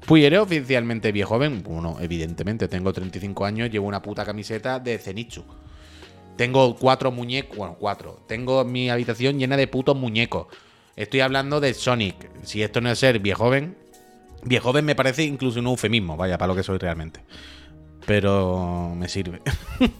[0.09, 1.63] Eres oficialmente viejo joven.
[1.63, 5.43] Bueno, evidentemente, tengo 35 años, llevo una puta camiseta de Zenitsu.
[6.35, 8.19] Tengo cuatro muñecos, bueno, cuatro.
[8.27, 10.47] Tengo mi habitación llena de putos muñecos.
[10.95, 12.29] Estoy hablando de Sonic.
[12.43, 13.77] Si esto no es ser viejo joven,
[14.43, 17.21] viejo joven me parece incluso un eufemismo, vaya, para lo que soy realmente.
[18.05, 19.41] Pero me sirve.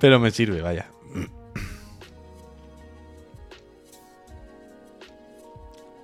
[0.00, 0.90] Pero me sirve, vaya.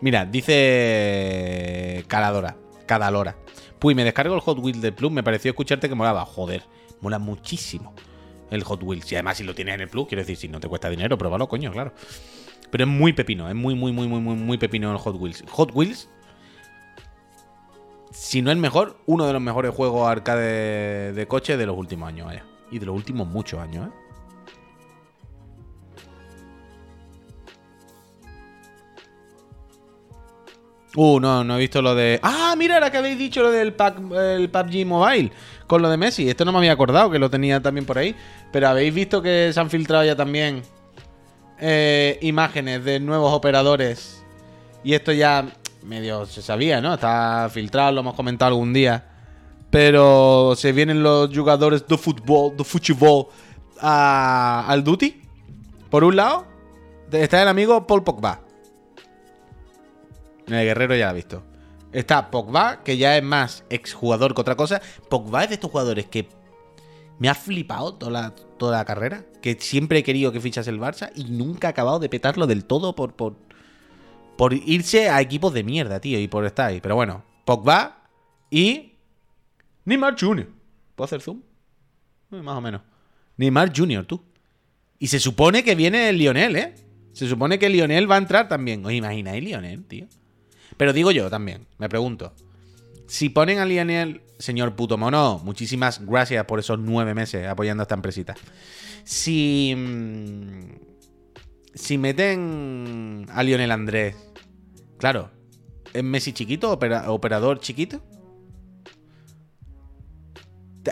[0.01, 3.37] Mira, dice Caladora, Cadalora.
[3.79, 6.25] Puy, me descargo el Hot Wheels del Plus, me pareció escucharte que molaba.
[6.25, 6.63] Joder,
[7.01, 7.95] mola muchísimo
[8.51, 9.11] el Hot Wheels.
[9.13, 11.17] Y además, si lo tienes en el Plus, quiero decir, si no te cuesta dinero,
[11.19, 11.93] pruébalo, coño, claro.
[12.71, 15.45] Pero es muy pepino, es muy, muy, muy, muy, muy, muy pepino el Hot Wheels.
[15.51, 16.09] Hot Wheels,
[18.11, 22.09] si no el mejor, uno de los mejores juegos arcade de coche de los últimos
[22.09, 22.45] años, vaya.
[22.71, 24.06] Y de los últimos muchos años, ¿eh?
[30.97, 32.19] Uh, no, no he visto lo de.
[32.23, 35.31] Ah, mira, ahora que habéis dicho lo del pack, el PUBG Mobile
[35.67, 36.29] con lo de Messi.
[36.29, 38.17] Esto no me había acordado que lo tenía también por ahí.
[38.51, 40.63] Pero habéis visto que se han filtrado ya también
[41.61, 44.25] eh, imágenes de nuevos operadores.
[44.83, 45.47] Y esto ya
[45.83, 46.95] medio se sabía, ¿no?
[46.95, 49.05] Está filtrado, lo hemos comentado algún día.
[49.71, 53.27] Pero se vienen los jugadores de fútbol, de fútbol
[53.81, 55.23] al Duty.
[55.91, 56.47] Por un lado,
[57.13, 58.46] está el amigo Paul Pogba.
[60.47, 61.43] El guerrero ya lo ha visto.
[61.93, 64.81] Está Pogba, que ya es más exjugador que otra cosa.
[65.09, 66.29] Pogba es de estos jugadores que
[67.19, 69.25] me ha flipado toda la, toda la carrera.
[69.41, 72.65] Que siempre he querido que fichase el Barça y nunca ha acabado de petarlo del
[72.65, 73.37] todo por, por,
[74.37, 76.81] por irse a equipos de mierda, tío, y por estar ahí.
[76.81, 78.03] Pero bueno, Pogba
[78.51, 78.93] y
[79.85, 80.49] Neymar Jr.
[80.95, 81.41] ¿Puedo hacer zoom?
[82.33, 82.83] Eh, Más o menos.
[83.37, 84.23] Neymar Jr., tú.
[84.99, 86.75] Y se supone que viene el Lionel, ¿eh?
[87.13, 88.85] Se supone que Lionel va a entrar también.
[88.85, 90.07] ¿Os imagináis Lionel, tío?
[90.77, 92.33] Pero digo yo también, me pregunto.
[93.09, 97.85] Si ponen a Lionel, señor puto mono, muchísimas gracias por esos nueve meses apoyando a
[97.85, 98.35] esta empresita.
[99.05, 99.75] Si.
[99.77, 100.87] mm,
[101.75, 104.17] Si meten a Lionel Andrés,
[104.99, 105.31] claro,
[105.93, 108.03] ¿es Messi chiquito, opera- operador chiquito?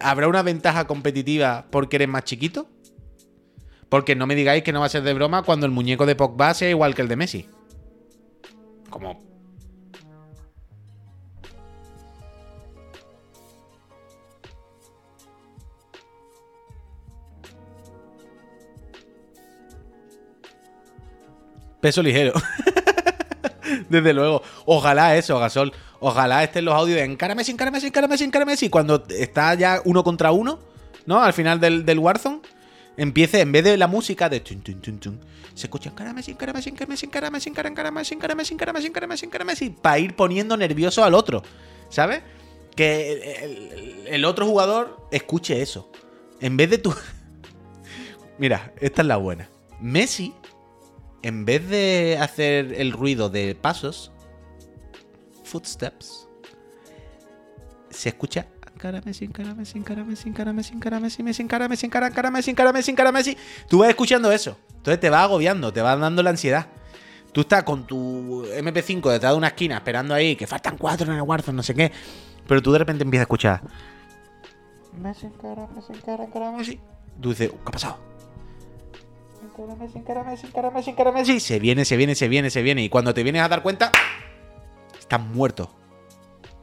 [0.02, 2.68] ¿Habrá una ventaja competitiva porque eres más chiquito?
[3.88, 6.16] Porque no me digáis que no va a ser de broma cuando el muñeco de
[6.16, 7.46] Pogba sea igual que el de Messi.
[8.90, 9.22] Como
[21.84, 22.32] Peso ligero.
[23.90, 24.42] Desde luego.
[24.64, 25.70] Ojalá eso, Gasol.
[26.00, 28.54] Ojalá estén los audios de encárame, encárame, encárame, encárame.
[28.58, 30.60] Y cuando está ya uno contra uno,
[31.04, 31.22] ¿no?
[31.22, 32.40] Al final del, del Warzone,
[32.96, 35.20] empiece, en vez de la música de tun, tun, tun, tun,
[35.54, 40.56] se escucha encárame, encárame, encárame, encárame, encárame, encárame, encárame, encárame, encárame, y para ir poniendo
[40.56, 41.42] nervioso al otro.
[41.90, 42.22] ¿Sabes?
[42.74, 45.90] Que el, el- el otro jugador escuche eso.
[46.40, 46.94] En vez de tú.
[48.38, 49.50] Mira, esta es la buena.
[49.80, 50.32] Messi
[51.24, 54.12] en vez de hacer el ruido de pasos,
[55.42, 56.28] footsteps,
[57.90, 61.76] se escucha encárame, sí, encárame, sí, encárame, sí, encárame, sí, encárame, sí, me, sí, encárame,
[61.76, 63.36] sí, encárame, encárame, sí, encárame, sí, encárame, sí.
[63.68, 64.58] Tú vas escuchando eso.
[64.76, 66.66] Entonces te va agobiando, te va dando la ansiedad.
[67.32, 71.16] Tú estás con tu MP5 detrás de una esquina esperando ahí, que faltan cuatro en
[71.16, 71.90] el Warzone, no sé qué.
[72.46, 73.62] Pero tú de repente empiezas a escuchar.
[75.00, 76.78] Messi, encárame, sí, encárame,
[81.40, 82.82] se viene, se viene, se viene, se viene.
[82.82, 83.90] Y cuando te vienes a dar cuenta,
[84.98, 85.70] estás muerto.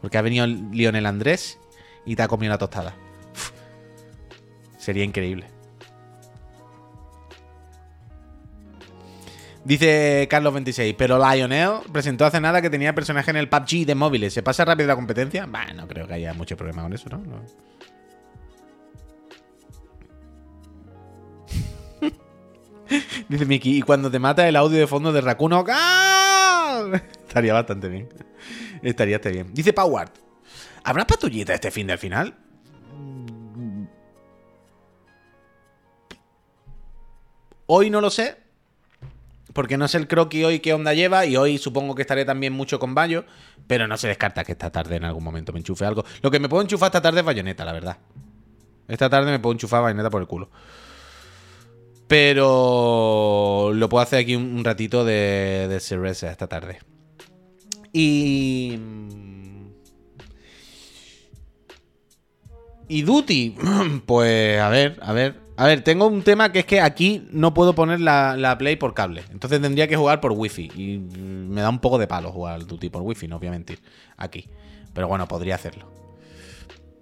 [0.01, 1.59] Porque ha venido Lionel Andrés
[2.05, 2.95] y te ha comido la tostada.
[4.77, 5.47] Sería increíble.
[9.63, 14.33] Dice Carlos26, pero Lionel presentó hace nada que tenía personaje en el PUBG de móviles.
[14.33, 15.45] ¿Se pasa rápido la competencia?
[15.45, 17.19] Bah, no creo que haya mucho problema con eso, ¿no?
[17.19, 17.41] No.
[23.29, 26.83] Dice Miki, y cuando te mata el audio de fondo de Rakuno, ¡ah!
[27.27, 28.09] Estaría bastante bien.
[28.81, 29.53] Estaría bien.
[29.53, 30.11] Dice Powart,
[30.83, 32.35] ¿habrá patrullita este fin del final?
[37.67, 38.37] Hoy no lo sé,
[39.53, 42.51] porque no sé el croquis hoy qué onda lleva y hoy supongo que estaré también
[42.51, 43.23] mucho con Bayo,
[43.67, 46.03] pero no se descarta que esta tarde en algún momento me enchufe algo.
[46.21, 47.97] Lo que me puedo enchufar esta tarde es bayoneta, la verdad.
[48.89, 50.49] Esta tarde me puedo enchufar bayoneta por el culo.
[52.11, 56.79] Pero lo puedo hacer aquí un, ratito de, de esta tarde.
[57.93, 58.77] Y...
[62.89, 63.55] Y Duty,
[64.05, 65.39] pues a ver, a ver.
[65.55, 68.75] A ver, tengo un tema que es que aquí no puedo poner la, la Play
[68.75, 69.23] por cable.
[69.31, 70.69] Entonces tendría que jugar por Wi-Fi.
[70.75, 73.47] Y mm, me da un poco de palo jugar al Duty por Wi-Fi, no voy
[73.47, 73.79] a mentir.
[74.17, 74.49] Aquí.
[74.93, 75.89] Pero bueno, podría hacerlo.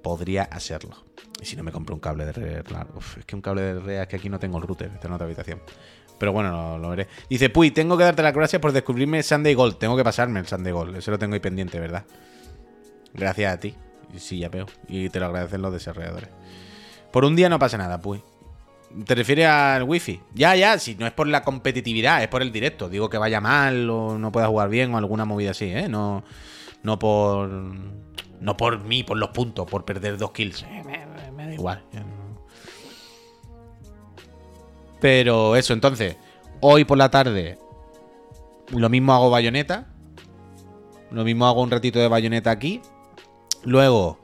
[0.04, 1.09] Podría hacerlo.
[1.42, 2.66] Y si no me compro un cable de red.
[2.96, 5.08] Uf, es que un cable de red es que aquí no tengo el router, está
[5.08, 5.62] en otra habitación.
[6.18, 7.08] Pero bueno, lo, veré.
[7.30, 9.78] Dice, Puy, tengo que darte las gracias por descubrirme Sunday Gold.
[9.78, 10.98] Tengo que pasarme el Sunday Gold.
[10.98, 12.04] Eso lo tengo ahí pendiente, ¿verdad?
[13.14, 13.74] Gracias a ti.
[14.18, 14.66] Sí, ya veo.
[14.88, 16.30] Y te lo agradecen los desarrolladores.
[17.12, 18.22] Por un día no pasa nada, Puy.
[19.06, 20.20] ¿Te refieres al wifi?
[20.34, 22.90] Ya, ya, si no es por la competitividad, es por el directo.
[22.90, 25.88] Digo que vaya mal o no pueda jugar bien o alguna movida así, ¿eh?
[25.88, 26.24] No,
[26.84, 27.50] no por.
[28.42, 30.66] No por mí, por los puntos, por perder dos kills.
[31.50, 31.84] Da igual.
[35.00, 36.16] Pero eso, entonces,
[36.60, 37.58] hoy por la tarde,
[38.70, 39.88] lo mismo hago bayoneta.
[41.12, 42.82] Lo mismo hago un ratito de bayoneta aquí.
[43.64, 44.20] Luego,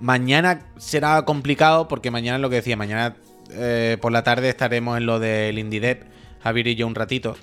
[0.00, 3.16] mañana será complicado porque mañana lo que decía, mañana
[3.50, 6.06] eh, por la tarde estaremos en lo del Indie Dev,
[6.42, 7.36] Javier y yo un ratito.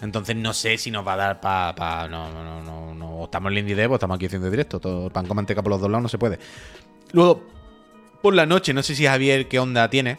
[0.00, 1.74] Entonces no sé si nos va a dar para...
[1.74, 3.16] Pa, no, no, no, no.
[3.16, 4.78] O estamos en el Indie Dev o estamos aquí haciendo directo.
[4.78, 6.38] Todo pan con manteca por los dos lados no se puede.
[7.12, 7.44] Luego,
[8.34, 10.18] la noche, no sé si Javier qué onda tiene.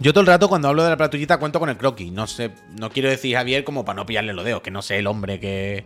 [0.00, 2.10] Yo todo el rato cuando hablo de la platullita cuento con el croquis.
[2.12, 4.98] No sé, no quiero decir Javier como para no pillarle los dedos, que no sé
[4.98, 5.84] el hombre que,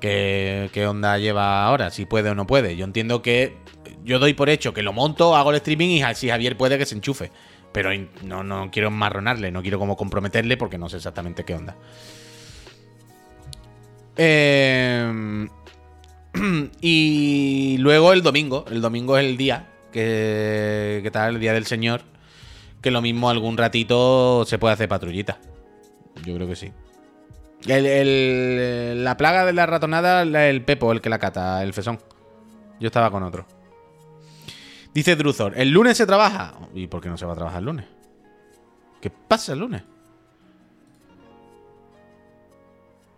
[0.00, 2.76] que, onda lleva ahora, si puede o no puede.
[2.76, 3.56] Yo entiendo que
[4.04, 6.86] yo doy por hecho que lo monto, hago el streaming y si Javier puede que
[6.86, 7.30] se enchufe.
[7.72, 7.90] Pero
[8.22, 11.76] no, no quiero marronarle, no quiero como comprometerle porque no sé exactamente qué onda.
[14.16, 15.46] Eh,
[16.80, 18.64] y luego el domingo.
[18.70, 22.02] El domingo es el día que, tal, el día del Señor.
[22.80, 25.38] Que lo mismo algún ratito se puede hacer patrullita.
[26.24, 26.72] Yo creo que sí.
[27.66, 31.98] La plaga de la ratonada, el Pepo, el que la cata, el Fesón.
[32.78, 33.46] Yo estaba con otro.
[34.94, 36.54] Dice Druzor, ¿el lunes se trabaja?
[36.74, 37.86] ¿Y por qué no se va a trabajar el lunes?
[39.00, 39.82] ¿Qué pasa el lunes?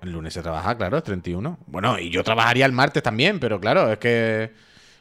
[0.03, 1.59] El lunes se trabaja, claro, es 31.
[1.67, 4.53] Bueno, y yo trabajaría el martes también, pero claro, es que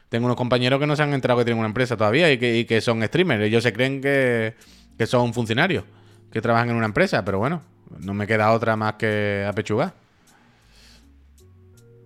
[0.10, 2.82] tengo unos compañeros que no se han enterado que tienen una empresa todavía y que,
[2.82, 3.44] son streamers.
[3.44, 4.56] Ellos se creen que,
[4.98, 5.84] que son funcionarios,
[6.32, 7.62] que trabajan en una empresa, pero bueno,
[8.00, 9.94] no me queda otra más que apechugar.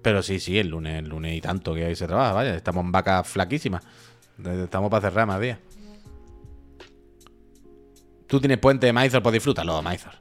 [0.01, 2.83] Pero sí, sí, el lunes, el lunes y tanto que ahí se trabaja, vaya, estamos
[2.83, 3.83] en vacas flaquísimas.
[4.37, 5.59] Estamos para cerrar más días.
[8.27, 10.13] Tú tienes puente de Maizor, pues disfrútalo, Maizor.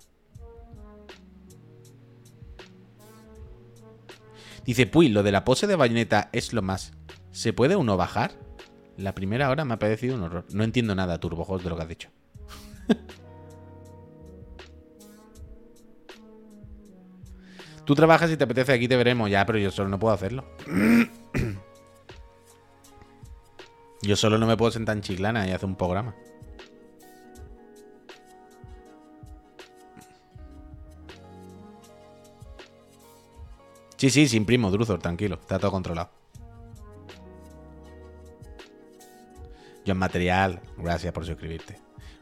[4.64, 6.92] Dice, Puy, lo de la pose de bayoneta es lo más.
[7.32, 8.32] ¿Se puede uno bajar?
[8.96, 10.46] La primera hora me ha parecido un horror.
[10.52, 12.10] No entiendo nada, Turbojoz, de lo que has dicho.
[17.86, 19.30] Tú trabajas y te apetece, aquí te veremos.
[19.30, 20.44] Ya, pero yo solo no puedo hacerlo.
[24.02, 26.14] yo solo no me puedo sentar en Chiclana y hacer un programa.
[33.96, 35.36] Sí, sí, sin primo, Druzor, tranquilo.
[35.36, 36.21] Está todo controlado.
[39.86, 41.78] John Material, gracias por suscribirte.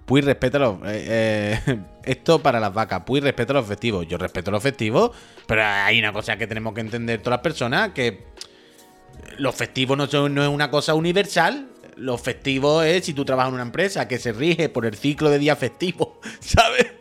[0.06, 0.78] Puy respeta los.
[0.86, 3.02] eh, eh, esto para las vacas.
[3.04, 4.06] Puy respeta los festivos.
[4.08, 5.12] Yo respeto los festivos,
[5.46, 8.24] pero hay una cosa que tenemos que entender todas las personas: que
[9.38, 11.68] los festivos no, son, es una cosa universal.
[11.96, 15.30] Los festivos es si tú trabajas en una empresa que se rige por el ciclo
[15.30, 16.08] de días festivos,
[16.40, 16.99] ¿sabes?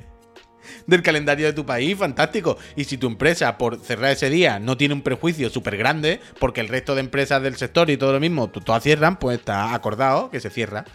[0.90, 2.58] Del calendario de tu país, fantástico.
[2.76, 6.62] Y si tu empresa, por cerrar ese día, no tiene un prejuicio súper grande, porque
[6.62, 9.76] el resto de empresas del sector y todo lo mismo, to- todas cierran, pues está
[9.76, 10.86] acordado que se cierra.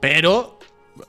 [0.00, 0.58] Pero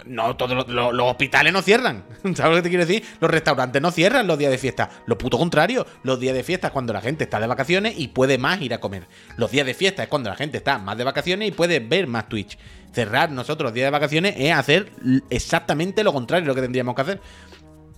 [0.06, 2.04] no todos los, los- hospitales no cierran.
[2.36, 3.04] ¿Sabes lo que te quiero decir?
[3.20, 4.90] Los restaurantes no cierran los días de fiesta.
[5.08, 5.86] Lo puto contrario.
[6.04, 8.74] Los días de fiesta es cuando la gente está de vacaciones y puede más ir
[8.74, 9.08] a comer.
[9.38, 12.08] Los días de fiesta es cuando la gente está más de vacaciones y puede ver
[12.08, 12.58] más Twitch.
[12.94, 14.90] Cerrar nosotros los días de vacaciones es hacer
[15.30, 17.22] exactamente lo contrario de lo que tendríamos que hacer.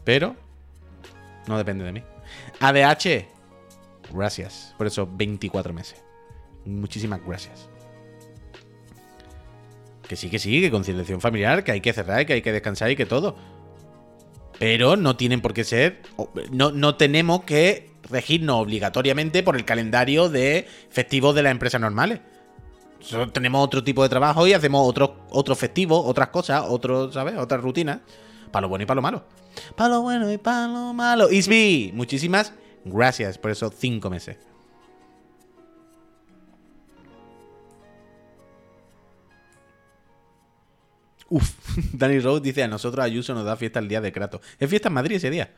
[0.08, 0.38] Pero
[1.48, 2.02] no depende de mí.
[2.62, 3.28] ADH,
[4.14, 6.02] gracias por esos 24 meses.
[6.64, 7.68] Muchísimas gracias.
[10.08, 12.90] Que sí, que sí, que conciliación familiar, que hay que cerrar, que hay que descansar
[12.90, 13.36] y que todo.
[14.58, 16.02] Pero no tienen por qué ser.
[16.52, 22.22] No, no tenemos que regirnos obligatoriamente por el calendario de festivos de las empresas normales.
[23.34, 27.36] Tenemos otro tipo de trabajo y hacemos otros otros festivos, otras cosas, otros, ¿sabes?
[27.38, 28.00] Otras rutinas.
[28.52, 29.24] Para lo bueno y para lo malo.
[29.76, 31.32] Para lo bueno y para lo malo.
[31.32, 32.54] Isby, muchísimas
[32.86, 34.38] gracias por esos cinco meses.
[41.30, 41.54] Uf,
[41.94, 44.42] Danny Rose dice a nosotros Ayuso nos da fiesta el día de Kratos.
[44.60, 45.54] Es fiesta en Madrid ese día.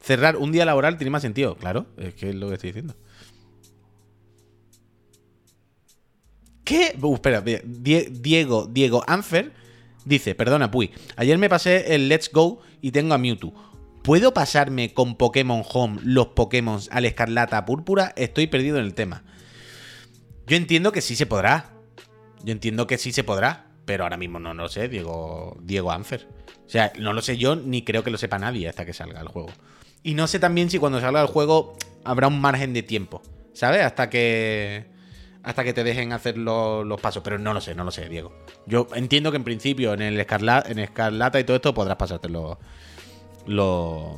[0.00, 2.96] Cerrar un día laboral tiene más sentido, claro, es que es lo que estoy diciendo.
[6.64, 6.96] ¿Qué?
[7.00, 9.52] Uh, espera, espera, Die- Diego, Diego Anfer
[10.04, 13.52] dice, perdona, Puy, ayer me pasé el Let's Go y tengo a Mewtwo.
[14.02, 18.12] ¿Puedo pasarme con Pokémon Home los Pokémon al Escarlata Púrpura?
[18.16, 19.22] Estoy perdido en el tema.
[20.46, 21.70] Yo entiendo que sí se podrá.
[22.44, 25.92] Yo entiendo que sí se podrá, pero ahora mismo no, no lo sé, Diego, Diego
[25.92, 26.26] Anfer.
[26.66, 29.20] O sea, no lo sé yo ni creo que lo sepa nadie hasta que salga
[29.20, 29.50] el juego.
[30.02, 33.22] Y no sé también si cuando salga el juego habrá un margen de tiempo,
[33.52, 33.82] ¿sabes?
[33.82, 34.86] Hasta que
[35.42, 38.08] hasta que te dejen hacer lo- los pasos, pero no lo sé, no lo sé,
[38.08, 38.32] Diego.
[38.66, 42.56] Yo entiendo que en principio en el Escarlata, en y todo esto podrás pasarte los
[43.46, 44.16] los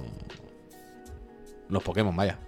[1.69, 2.39] los Pokémon, vaya.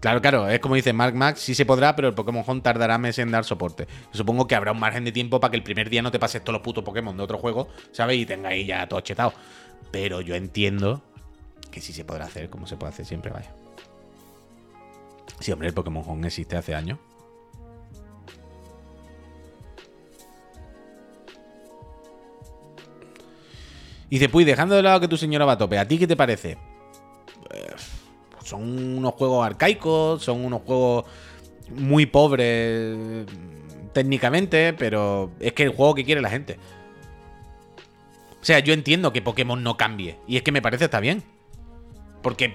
[0.00, 2.98] Claro, claro, es como dice Mark Max, sí se podrá, pero el Pokémon Home tardará
[2.98, 3.86] meses en dar soporte.
[4.10, 6.42] Supongo que habrá un margen de tiempo para que el primer día no te pases
[6.42, 8.16] todos los putos Pokémon de otro juego, ¿sabes?
[8.16, 9.32] Y tenga ahí ya todo chetado.
[9.92, 11.04] Pero yo entiendo
[11.70, 13.54] que sí se podrá hacer, como se puede hacer siempre, vaya.
[15.42, 17.00] Sí, hombre, el Pokémon Home existe hace años.
[24.08, 26.06] Y dice, pues dejando de lado que tu señora va a tope, ¿a ti qué
[26.06, 26.58] te parece?
[27.50, 27.72] Eh,
[28.44, 31.06] son unos juegos arcaicos, son unos juegos
[31.70, 33.26] muy pobres
[33.92, 36.56] técnicamente, pero es que el juego que quiere la gente.
[38.40, 40.18] O sea, yo entiendo que Pokémon no cambie.
[40.28, 41.24] Y es que me parece está bien.
[42.22, 42.54] Porque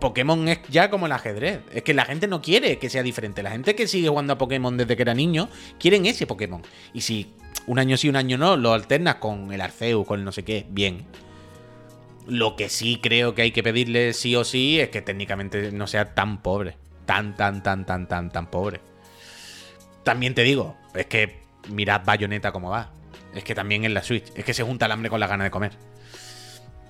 [0.00, 1.60] Pokémon es ya como el ajedrez.
[1.72, 3.42] Es que la gente no quiere que sea diferente.
[3.42, 6.62] La gente que sigue jugando a Pokémon desde que era niño, quieren ese Pokémon.
[6.92, 7.32] Y si
[7.66, 10.44] un año sí, un año no, lo alternas con el Arceus, con el no sé
[10.44, 11.04] qué, bien.
[12.26, 15.86] Lo que sí creo que hay que pedirle sí o sí es que técnicamente no
[15.86, 16.76] sea tan pobre.
[17.06, 18.80] Tan, tan, tan, tan, tan, tan pobre.
[20.04, 22.92] También te digo, es que mirad Bayonetta cómo va.
[23.34, 24.24] Es que también en la Switch.
[24.34, 25.72] Es que se junta el hambre con la gana de comer.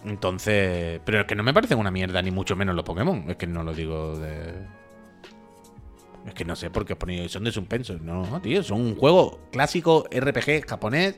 [0.09, 1.01] Entonces.
[1.05, 3.25] Pero es que no me parecen una mierda, ni mucho menos los Pokémon.
[3.29, 4.55] Es que no lo digo de.
[6.27, 7.33] Es que no sé por qué os ponéis.
[7.33, 7.99] Son de suspenso.
[7.99, 8.63] No, tío.
[8.63, 11.17] Son un juego clásico RPG japonés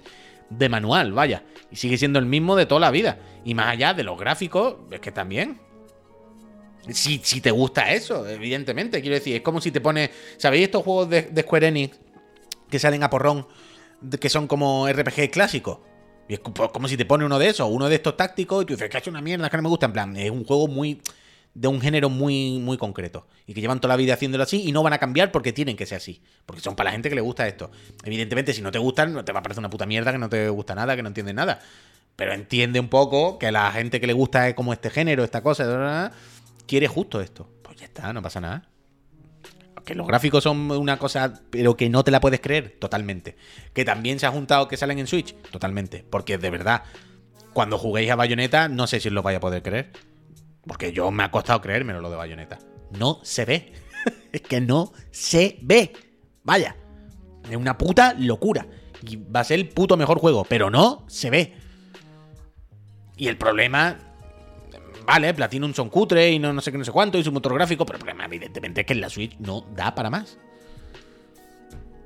[0.51, 1.45] de manual, vaya.
[1.70, 3.18] Y sigue siendo el mismo de toda la vida.
[3.45, 5.61] Y más allá de los gráficos, es que también.
[6.88, 9.01] Si, si te gusta eso, evidentemente.
[9.01, 10.11] Quiero decir, es como si te pones.
[10.36, 11.99] ¿Sabéis estos juegos de, de Square Enix
[12.68, 13.47] que salen a porrón?
[14.18, 15.78] que son como RPG clásicos.
[16.29, 18.75] Y es como si te pone uno de esos, uno de estos tácticos, y tú
[18.75, 19.87] dices que es una mierda, que no me gusta.
[19.87, 21.01] En plan, es un juego muy.
[21.55, 23.27] de un género muy, muy concreto.
[23.47, 25.77] Y que llevan toda la vida haciéndolo así y no van a cambiar porque tienen
[25.77, 26.23] que ser así.
[26.47, 27.71] Porque son para la gente que le gusta esto.
[28.05, 30.49] Evidentemente, si no te gustan, te va a parecer una puta mierda, que no te
[30.49, 31.61] gusta nada, que no entiendes nada.
[32.14, 35.43] Pero entiende un poco que la gente que le gusta es como este género, esta
[35.43, 36.12] cosa,
[36.66, 37.49] quiere justo esto.
[37.62, 38.70] Pues ya está, no pasa nada.
[39.85, 43.37] Que los gráficos son una cosa, pero que no te la puedes creer, totalmente.
[43.72, 46.05] Que también se ha juntado que salen en Switch, totalmente.
[46.09, 46.83] Porque de verdad,
[47.53, 49.93] cuando juguéis a Bayonetta, no sé si os lo vais a poder creer.
[50.66, 52.59] Porque yo me ha costado creérmelo lo de Bayonetta.
[52.99, 53.72] No se ve.
[54.33, 55.93] es que no se ve.
[56.43, 56.76] Vaya.
[57.49, 58.66] Es una puta locura.
[59.03, 61.55] Y va a ser el puto mejor juego, pero no se ve.
[63.16, 64.10] Y el problema
[65.05, 67.55] Vale, Platinum son cutre y no, no sé qué, no sé cuánto, y su motor
[67.55, 70.38] gráfico, pero el problema, evidentemente, es que en la Switch no da para más.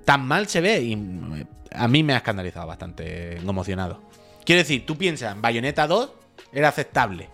[0.05, 4.01] Tan mal se ve y mm, a mí me ha escandalizado bastante emocionado.
[4.45, 6.11] Quiero decir, tú piensas, Bayonetta 2
[6.53, 7.29] era aceptable.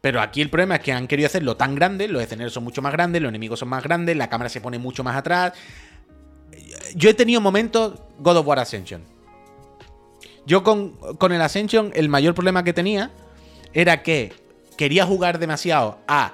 [0.00, 2.82] Pero aquí el problema es que han querido hacerlo tan grande, los escenarios son mucho
[2.82, 5.52] más grandes, los enemigos son más grandes, la cámara se pone mucho más atrás.
[6.94, 9.02] Yo he tenido momentos God of War Ascension.
[10.46, 13.10] Yo con, con el Ascension, el mayor problema que tenía
[13.76, 14.32] era que
[14.78, 16.32] quería jugar demasiado a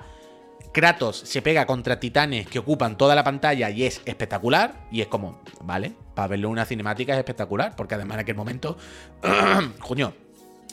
[0.70, 4.86] Kratos se pega contra titanes que ocupan toda la pantalla y es espectacular.
[4.92, 8.36] Y es como, vale, para verlo en una cinemática es espectacular, porque además en aquel
[8.36, 8.78] momento,
[9.80, 10.14] coño,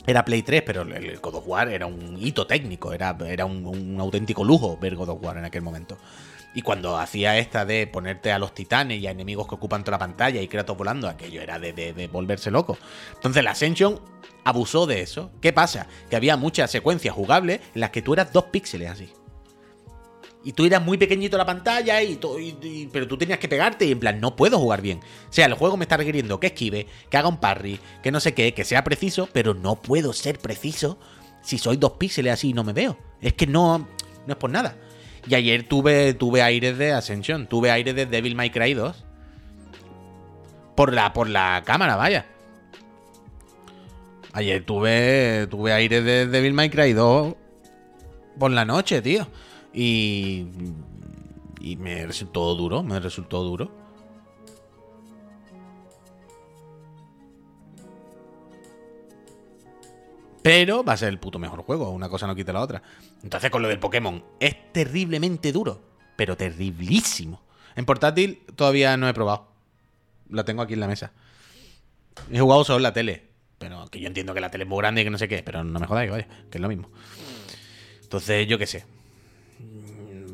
[0.05, 3.65] era Play 3, pero el God of War era un hito técnico, era, era un,
[3.65, 5.97] un auténtico lujo ver God of War en aquel momento.
[6.55, 9.95] Y cuando hacía esta de ponerte a los titanes y a enemigos que ocupan toda
[9.97, 12.77] la pantalla y Kratos volando, aquello era de, volverse loco.
[13.13, 13.99] Entonces la Ascension
[14.43, 15.31] abusó de eso.
[15.41, 15.85] ¿Qué pasa?
[16.09, 19.09] Que había muchas secuencias jugables en las que tú eras dos píxeles así.
[20.43, 22.17] Y tú eras muy pequeñito la pantalla, y-
[22.63, 24.99] y- pero tú tenías que pegarte y en plan, no puedo jugar bien.
[25.29, 28.19] O sea, el juego me está requiriendo que esquive, que haga un parry, que no
[28.21, 30.97] sé qué, que sea preciso, pero no puedo ser preciso
[31.43, 32.97] si soy dos píxeles así y no me veo.
[33.21, 34.77] Es que no, no es por nada.
[35.27, 39.05] Y ayer tuve, tuve aires de Ascension, tuve aires de Devil May Cry 2.
[40.75, 42.25] Por la, por la cámara, vaya.
[44.31, 47.35] Ayer tuve, tuve aires de Devil May Cry 2
[48.37, 49.27] por la noche, tío.
[49.73, 50.47] Y.
[51.61, 53.78] Y me resultó duro, me resultó duro.
[60.49, 62.81] Pero va a ser el puto mejor juego, una cosa no quita la otra.
[63.21, 65.79] Entonces, con lo del Pokémon, es terriblemente duro,
[66.15, 67.43] pero terriblísimo.
[67.75, 69.47] En portátil todavía no he probado.
[70.27, 71.11] La tengo aquí en la mesa.
[72.31, 73.27] He jugado solo en la tele.
[73.59, 75.43] Pero que yo entiendo que la tele es muy grande y que no sé qué.
[75.43, 76.89] Pero no me jodáis, vaya, que es lo mismo.
[78.01, 78.85] Entonces, yo qué sé.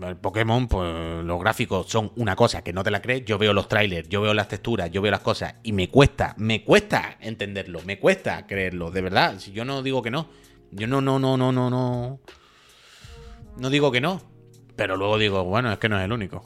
[0.08, 3.26] El Pokémon, pues los gráficos son una cosa que no te la crees.
[3.26, 6.36] Yo veo los trailers, yo veo las texturas, yo veo las cosas y me cuesta,
[6.38, 9.40] me cuesta entenderlo, me cuesta creerlo, de verdad.
[9.40, 10.30] Si yo no digo que no,
[10.72, 12.20] yo no, no, no, no, no, no.
[13.58, 14.22] No digo que no.
[14.76, 16.44] Pero luego digo, bueno, es que no es el único.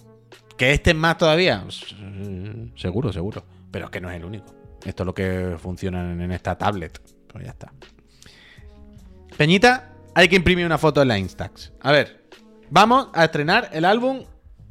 [0.58, 1.66] ¿Que este es más todavía?
[2.00, 3.44] Eh, Seguro, seguro.
[3.72, 4.54] Pero es que no es el único.
[4.86, 7.02] Esto es lo que funciona en esta tablet.
[7.28, 7.72] Pues ya está.
[9.38, 11.74] Peñita, hay que imprimir una foto en la Instax.
[11.82, 12.19] A ver,
[12.70, 14.24] vamos a estrenar el álbum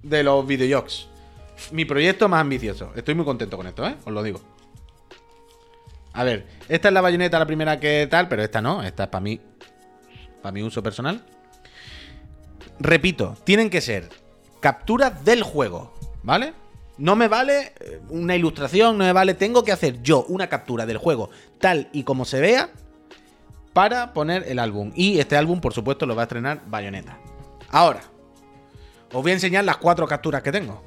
[0.02, 1.08] de los videojuegos.
[1.72, 2.92] Mi proyecto más ambicioso.
[2.94, 3.96] Estoy muy contento con esto, ¿eh?
[4.04, 4.40] Os lo digo.
[6.12, 8.82] A ver, esta es la bayoneta, la primera que tal, pero esta no.
[8.82, 9.40] Esta es para mí.
[10.42, 11.24] Para mi uso personal.
[12.78, 14.08] Repito, tienen que ser
[14.60, 15.92] capturas del juego,
[16.22, 16.54] ¿vale?
[16.96, 19.34] No me vale eh, una ilustración, no me vale.
[19.34, 22.70] Tengo que hacer yo una captura del juego tal y como se vea
[23.72, 24.92] para poner el álbum.
[24.94, 27.18] Y este álbum, por supuesto, lo va a estrenar Bayonetta.
[27.70, 28.00] Ahora,
[29.12, 30.82] os voy a enseñar las cuatro capturas que tengo.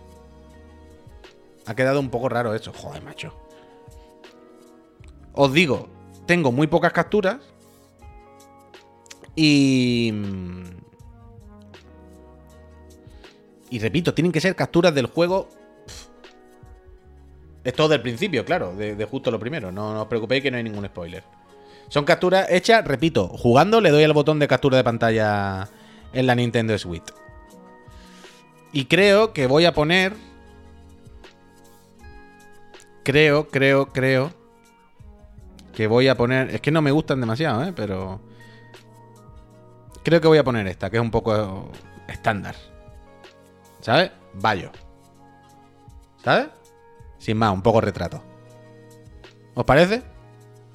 [1.65, 2.73] Ha quedado un poco raro eso.
[2.73, 3.33] Joder, macho.
[5.33, 5.89] Os digo,
[6.25, 7.37] tengo muy pocas capturas.
[9.35, 10.13] Y.
[13.69, 15.47] Y repito, tienen que ser capturas del juego.
[17.63, 19.71] Es todo del principio, claro, de, de justo lo primero.
[19.71, 21.23] No, no os preocupéis que no hay ningún spoiler.
[21.87, 25.69] Son capturas hechas, repito, jugando le doy al botón de captura de pantalla
[26.13, 27.13] en la Nintendo Switch.
[28.71, 30.15] Y creo que voy a poner.
[33.03, 34.31] Creo, creo, creo.
[35.73, 36.53] Que voy a poner.
[36.53, 37.73] Es que no me gustan demasiado, ¿eh?
[37.75, 38.21] Pero.
[40.03, 41.71] Creo que voy a poner esta, que es un poco
[42.07, 42.55] estándar.
[43.81, 44.11] ¿Sabes?
[44.33, 44.71] Bayo.
[46.23, 46.47] ¿Sabes?
[47.17, 48.23] Sin más, un poco retrato.
[49.53, 50.10] ¿Os parece?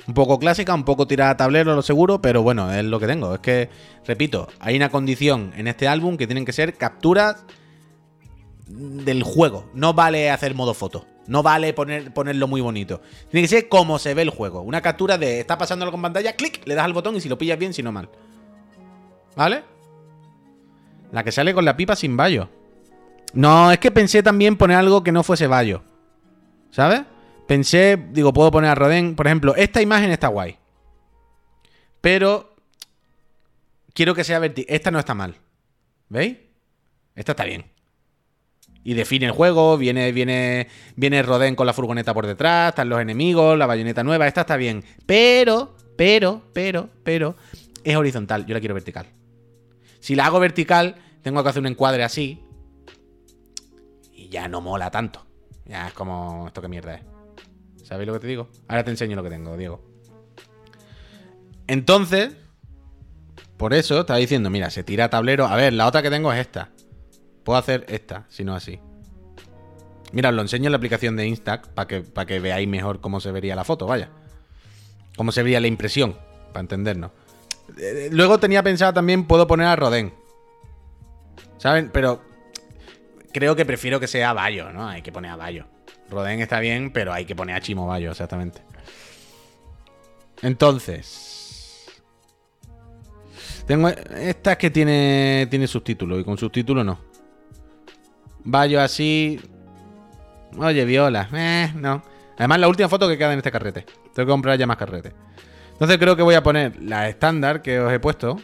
[0.09, 3.07] Un poco clásica, un poco tirada a tablero, lo seguro, pero bueno, es lo que
[3.07, 3.35] tengo.
[3.35, 3.69] Es que,
[4.07, 7.45] repito, hay una condición en este álbum que tienen que ser capturas
[8.67, 9.69] del juego.
[9.75, 11.07] No vale hacer modo foto.
[11.27, 13.01] No vale poner, ponerlo muy bonito.
[13.31, 14.63] Tiene que ser como se ve el juego.
[14.63, 17.37] Una captura de está pasando algo pantalla, clic, le das al botón y si lo
[17.37, 18.09] pillas bien, si no mal.
[19.35, 19.65] ¿Vale?
[21.11, 22.49] La que sale con la pipa sin vallo.
[23.33, 25.83] No, es que pensé también poner algo que no fuese vallo.
[26.71, 27.03] ¿Sabes?
[27.47, 29.15] Pensé, digo, puedo poner a Roden.
[29.15, 30.57] Por ejemplo, esta imagen está guay.
[32.01, 32.57] Pero
[33.95, 34.75] quiero que sea vertical.
[34.75, 35.37] Esta no está mal.
[36.09, 36.37] ¿Veis?
[37.15, 37.65] Esta está bien.
[38.85, 43.01] Y define el juego, viene, viene, viene Roden con la furgoneta por detrás, están los
[43.01, 44.85] enemigos, la bayoneta nueva, esta está bien.
[45.07, 47.35] Pero, pero, pero, pero,
[47.83, 49.07] es horizontal, yo la quiero vertical.
[49.99, 52.41] Si la hago vertical, tengo que hacer un encuadre así.
[54.13, 55.27] Y ya no mola tanto.
[55.65, 57.16] Ya es como, esto qué mierda es.
[57.87, 58.49] ¿Sabéis lo que te digo?
[58.67, 59.81] Ahora te enseño lo que tengo, Diego.
[61.69, 62.35] Entonces,
[63.57, 65.47] por eso estaba diciendo, mira, se tira tablero.
[65.47, 66.71] A ver, la otra que tengo es esta.
[67.45, 68.81] Puedo hacer esta, si no así.
[70.11, 73.01] Mira, os lo enseño en la aplicación de Instax para que, para que veáis mejor
[73.01, 74.11] cómo se vería la foto, vaya.
[75.17, 76.17] Cómo se vería la impresión,
[76.49, 77.13] para entendernos.
[77.79, 80.13] Eh, Luego tenía pensado también, puedo poner a Roden.
[81.59, 81.91] ¿Saben?
[81.93, 82.21] Pero
[83.33, 84.89] creo que prefiero que sea Bayo, ¿no?
[84.89, 85.67] Hay que poner a Bayo.
[86.11, 88.61] Roden está bien, pero hay que poner a Chimo Bayo, exactamente.
[90.43, 91.87] Entonces.
[93.67, 93.89] Tengo.
[93.89, 95.47] Esta es que tiene.
[95.51, 96.19] Tiene subtítulo.
[96.19, 96.99] Y con subtítulo no.
[98.45, 99.41] Bayo así.
[100.59, 101.29] Oye, viola.
[101.33, 102.03] Eh, no.
[102.39, 103.85] Además, la última foto que queda en este carrete.
[104.15, 105.13] Tengo que comprar ya más carrete.
[105.73, 108.39] Entonces creo que voy a poner la estándar que os he puesto.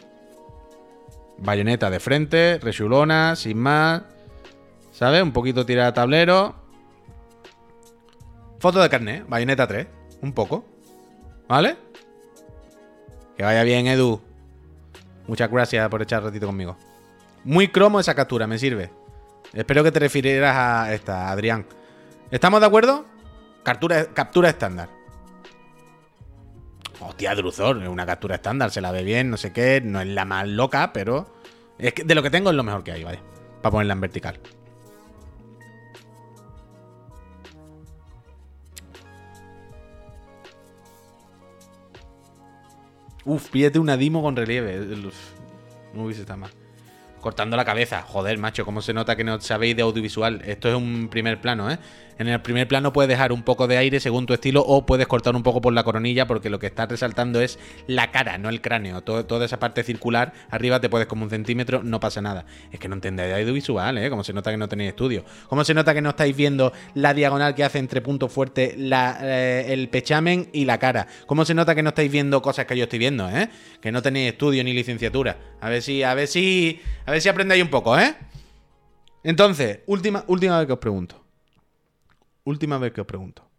[1.39, 4.03] Bayoneta de frente, rechulona, sin más.
[4.91, 5.23] ¿Sabes?
[5.23, 6.62] Un poquito tirada tablero.
[8.63, 9.87] Foto de carnet, bayoneta 3.
[10.21, 10.63] Un poco.
[11.49, 11.75] ¿Vale?
[13.35, 14.21] Que vaya bien, Edu.
[15.27, 16.77] Muchas gracias por echar ratito conmigo.
[17.43, 18.89] Muy cromo esa captura, me sirve.
[19.51, 21.65] Espero que te refirieras a esta, Adrián.
[22.31, 23.03] ¿Estamos de acuerdo?
[23.63, 24.87] Captura, estándar.
[27.01, 30.23] Hostia, Druzor, una captura estándar, se la ve bien, no sé qué, no es la
[30.23, 31.35] más loca, pero
[31.77, 33.19] es de lo que tengo es lo mejor que hay, ¿vale?
[33.61, 34.39] Para ponerla en vertical.
[43.25, 44.79] Uf, pídete una Dimo con relieve.
[44.79, 45.33] Uf,
[45.93, 46.51] No hubiese estado mal.
[47.23, 48.01] Cortando la cabeza.
[48.01, 50.41] Joder, macho, cómo se nota que no sabéis de audiovisual.
[50.45, 51.77] Esto es un primer plano, ¿eh?
[52.19, 55.07] En el primer plano puedes dejar un poco de aire según tu estilo o puedes
[55.07, 57.57] cortar un poco por la coronilla porque lo que estás resaltando es
[57.87, 59.01] la cara, no el cráneo.
[59.01, 62.45] Todo- toda esa parte circular, arriba te puedes como un centímetro, no pasa nada.
[62.71, 64.09] Es que no entendéis de audiovisual, ¿eh?
[64.11, 65.23] Como se nota que no tenéis estudio.
[65.47, 69.17] Cómo se nota que no estáis viendo la diagonal que hace entre puntos fuertes la,
[69.21, 71.07] eh, el pechamen y la cara.
[71.25, 73.49] Cómo se nota que no estáis viendo cosas que yo estoy viendo, ¿eh?
[73.81, 75.37] Que no tenéis estudio ni licenciatura.
[75.61, 76.79] A ver si, a ver si,
[77.13, 78.15] ver si aprendéis un poco, ¿eh?
[79.23, 81.23] Entonces, última, última vez que os pregunto.
[82.43, 83.49] Última vez que os pregunto.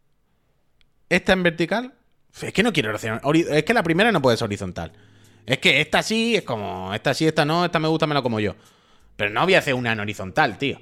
[1.09, 1.95] ¿Esta en vertical?
[2.43, 4.93] Es que no quiero hori- Es que la primera no puede ser horizontal.
[5.47, 6.93] Es que esta sí, es como.
[6.95, 8.55] Esta sí, esta no, esta me gusta, me como yo.
[9.17, 10.81] Pero no voy a hacer una en horizontal, tío.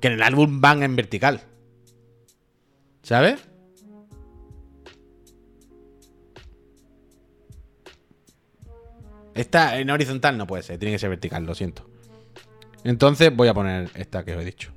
[0.00, 1.42] Que en el álbum van en vertical.
[3.02, 3.40] ¿Sabes?
[9.36, 11.88] Esta en horizontal no puede ser, tiene que ser vertical, lo siento.
[12.84, 14.72] Entonces voy a poner esta que os he dicho.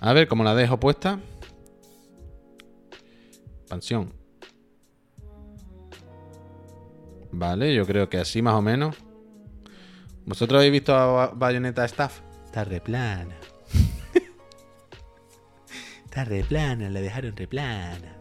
[0.00, 1.18] A ver cómo la dejo puesta.
[3.60, 4.12] Expansión.
[7.32, 8.96] Vale, yo creo que así más o menos.
[10.24, 12.20] ¿Vosotros habéis visto a Ba- Bayonetta Staff?
[12.46, 13.36] Está replana.
[16.04, 18.16] Está replana, la dejaron replana.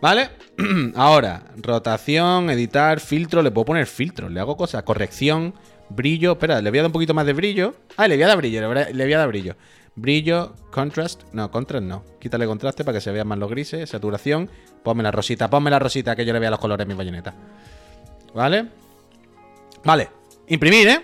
[0.00, 0.30] ¿Vale?
[0.96, 3.42] Ahora, rotación, editar, filtro.
[3.42, 4.28] Le puedo poner filtro.
[4.28, 4.82] Le hago cosas.
[4.82, 5.54] Corrección,
[5.90, 6.32] brillo.
[6.32, 7.74] Espera, le voy a dar un poquito más de brillo.
[7.96, 8.60] Ah, le voy a dar brillo.
[8.60, 8.66] Le
[9.04, 9.56] voy a- dar brillo.
[9.96, 11.24] Brillo, contrast.
[11.32, 12.04] No, contrast no.
[12.20, 13.90] Quítale contraste para que se vean más los grises.
[13.90, 14.50] Saturación.
[14.82, 15.50] Ponme la rosita.
[15.50, 17.34] Ponme la rosita que yo le vea los colores a mi bayoneta.
[18.34, 18.68] ¿Vale?
[19.84, 20.08] Vale.
[20.48, 21.00] Imprimir, ¿eh?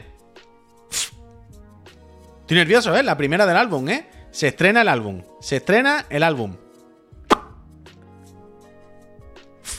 [2.40, 3.03] Estoy nervioso, ¿eh?
[3.03, 4.09] La primera del álbum, ¿eh?
[4.30, 5.22] Se estrena el álbum.
[5.40, 6.57] Se estrena el álbum.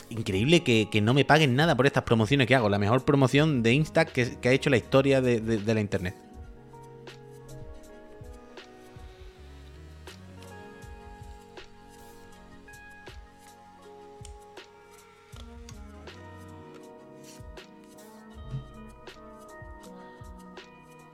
[0.09, 2.69] Increíble que, que no me paguen nada por estas promociones que hago.
[2.69, 6.15] La mejor promoción de Insta que, ha hecho la historia de, de- la internet.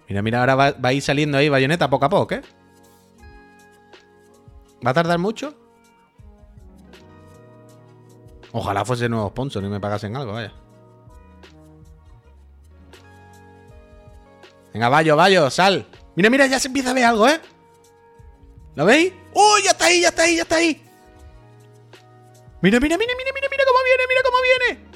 [0.08, 2.42] Mira, mira, ahora va, va a ir saliendo ahí bayoneta poco a poco, ¿eh?
[4.86, 5.56] ¿Va a tardar mucho?
[8.54, 10.54] Ojalá fuese nuevo sponsor y me pagasen algo, vaya.
[14.74, 15.88] Venga, Bayo, Bayo, sal.
[16.16, 17.42] Mira, mira, ya se empieza a ver algo, ¿eh?
[18.76, 19.12] ¿Lo veis?
[19.34, 20.82] ¡Uy, ya está ahí, ya está ahí, ya está ahí!
[22.62, 24.94] Mira, mira, mira, mira, mira, mira cómo viene, mira cómo viene.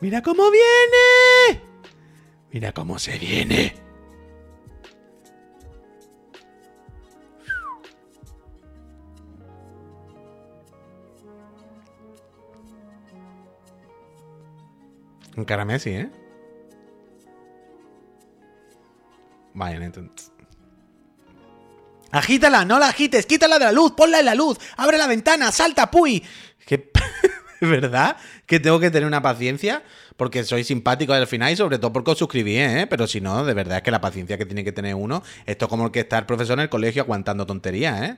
[0.00, 1.62] Mira cómo viene.
[2.52, 3.83] Mira cómo se viene.
[15.36, 16.10] Encara Messi, ¿eh?
[19.54, 20.02] Vaya, neto.
[22.10, 25.50] Agítala, no la agites, quítala de la luz, ponla en la luz, abre la ventana,
[25.50, 26.22] salta, puy.
[26.64, 26.90] Que
[27.60, 28.16] ¿Es verdad
[28.46, 29.82] que tengo que tener una paciencia
[30.16, 32.86] porque soy simpático al final y sobre todo porque os suscribí, ¿eh?
[32.88, 35.64] Pero si no, de verdad es que la paciencia que tiene que tener uno, esto
[35.64, 38.16] es como el que está el profesor en el colegio aguantando tonterías, ¿eh?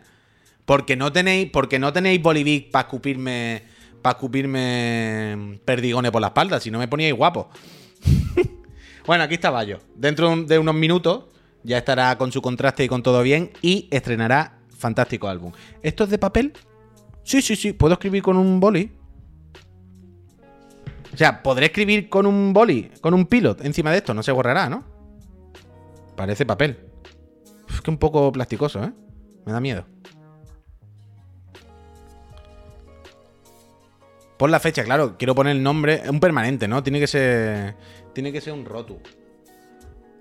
[0.64, 3.62] Porque no tenéis, porque no tenéis Bolivic para escupirme,
[4.06, 7.48] para escupirme perdigones por la espalda, si no me poníais guapo.
[9.04, 9.80] bueno, aquí está Bayo.
[9.96, 11.24] Dentro de unos minutos
[11.64, 15.50] ya estará con su contraste y con todo bien y estrenará fantástico álbum.
[15.82, 16.52] ¿Esto es de papel?
[17.24, 17.72] Sí, sí, sí.
[17.72, 18.92] ¿Puedo escribir con un boli?
[21.12, 24.14] O sea, podré escribir con un boli, con un pilot encima de esto.
[24.14, 24.84] No se borrará, ¿no?
[26.14, 26.78] Parece papel.
[27.74, 28.92] Es que un poco plasticoso, ¿eh?
[29.44, 29.84] Me da miedo.
[34.36, 35.16] Pon la fecha, claro.
[35.18, 36.02] Quiero poner el nombre.
[36.08, 36.82] Un permanente, ¿no?
[36.82, 37.74] Tiene que ser.
[38.12, 38.98] Tiene que ser un rotu.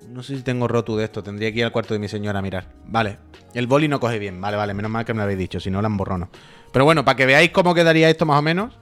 [0.10, 1.24] No sé si tengo rotu de esto.
[1.24, 2.68] Tendría que ir al cuarto de mi señora a mirar.
[2.86, 3.18] Vale.
[3.54, 4.40] El boli no coge bien.
[4.40, 4.74] Vale, vale.
[4.74, 5.60] Menos mal que me lo habéis dicho.
[5.60, 6.30] Si no, la emborrono.
[6.72, 8.78] Pero bueno, para que veáis cómo quedaría esto más o menos.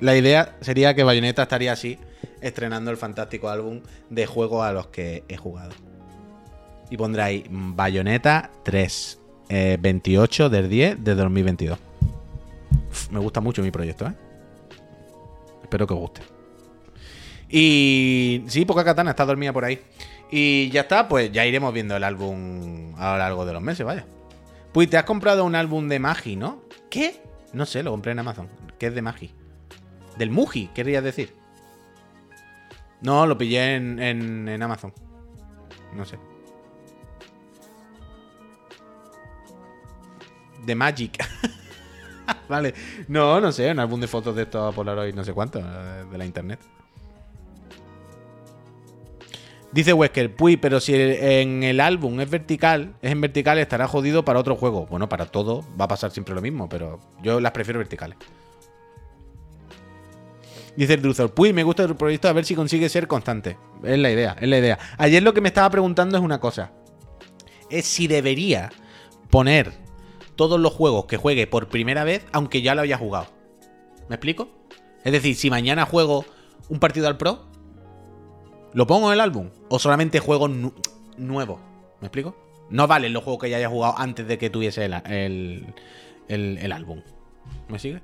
[0.00, 1.96] La idea sería que Bayonetta estaría así,
[2.40, 5.70] estrenando el fantástico álbum de juegos a los que he jugado.
[6.90, 11.78] Y pondráis Bayonetta 3, eh, 28 del 10 de 2022.
[12.90, 14.14] Uf, me gusta mucho mi proyecto, ¿eh?
[15.72, 16.20] Espero que guste.
[17.48, 19.82] Y sí, poca katana, está dormida por ahí.
[20.30, 23.86] Y ya está, pues ya iremos viendo el álbum a lo largo de los meses,
[23.86, 24.04] vaya.
[24.72, 26.60] Pues te has comprado un álbum de Magi, ¿no?
[26.90, 27.22] ¿Qué?
[27.54, 28.50] No sé, lo compré en Amazon.
[28.78, 29.30] ¿Qué es de Magi?
[30.18, 31.34] Del Muji, querrías decir.
[33.00, 34.92] No, lo pillé en, en, en Amazon.
[35.96, 36.18] No sé.
[40.66, 41.16] The Magic.
[42.48, 42.74] vale.
[43.08, 46.18] No, no sé, un álbum de fotos de estos Polaroid, no sé cuánto, eh, de
[46.18, 46.60] la internet.
[49.72, 54.22] Dice Wesker, puy, pero si en el álbum es vertical, es en vertical, estará jodido
[54.22, 54.86] para otro juego.
[54.86, 58.18] Bueno, para todo va a pasar siempre lo mismo, pero yo las prefiero verticales.
[60.76, 63.56] Dice el Druzor, puy, me gusta el proyecto, a ver si consigue ser constante.
[63.82, 64.78] Es la idea, es la idea.
[64.98, 66.72] Ayer lo que me estaba preguntando es una cosa.
[67.70, 68.70] Es si debería
[69.30, 69.72] poner
[70.42, 73.28] todos los juegos que juegue por primera vez, aunque ya lo haya jugado.
[74.08, 74.48] ¿Me explico?
[75.04, 76.24] Es decir, si mañana juego
[76.68, 77.44] un partido al Pro,
[78.72, 79.50] ¿lo pongo en el álbum?
[79.68, 80.72] ¿O solamente juego nu
[81.16, 81.60] nuevo?
[82.00, 82.34] ¿Me explico?
[82.70, 84.94] No valen los juegos que ya haya jugado antes de que tuviese el,
[86.26, 87.02] el, el, álbum.
[87.68, 88.02] ¿Me sigue?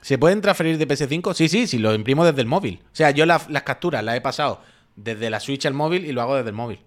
[0.00, 1.34] ¿Se pueden transferir de PS5?
[1.34, 2.80] Sí, sí, sí, lo imprimo desde el móvil.
[2.86, 4.60] O sea, yo la- las capturas las he pasado
[4.96, 6.80] desde la Switch al móvil y lo hago desde el móvil.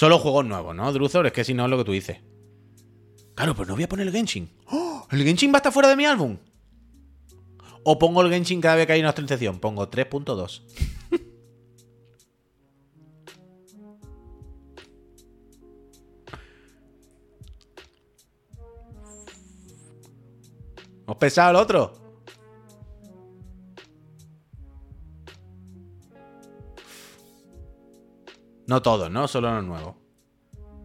[0.00, 1.26] Solo juegos nuevos, ¿no, Druzor?
[1.26, 2.16] Es que si no es lo que tú dices.
[3.34, 4.48] Claro, pero no voy a poner el Genshin.
[4.70, 5.06] ¡Oh!
[5.10, 6.38] ¿El Genshin va a estar fuera de mi álbum?
[7.84, 9.58] O pongo el Genshin cada vez que hay una actualización.
[9.58, 10.62] Pongo 3.2.
[21.04, 21.99] ¿Os pesado el otro?
[28.70, 29.26] No todos, ¿no?
[29.26, 29.96] Solo los nuevos.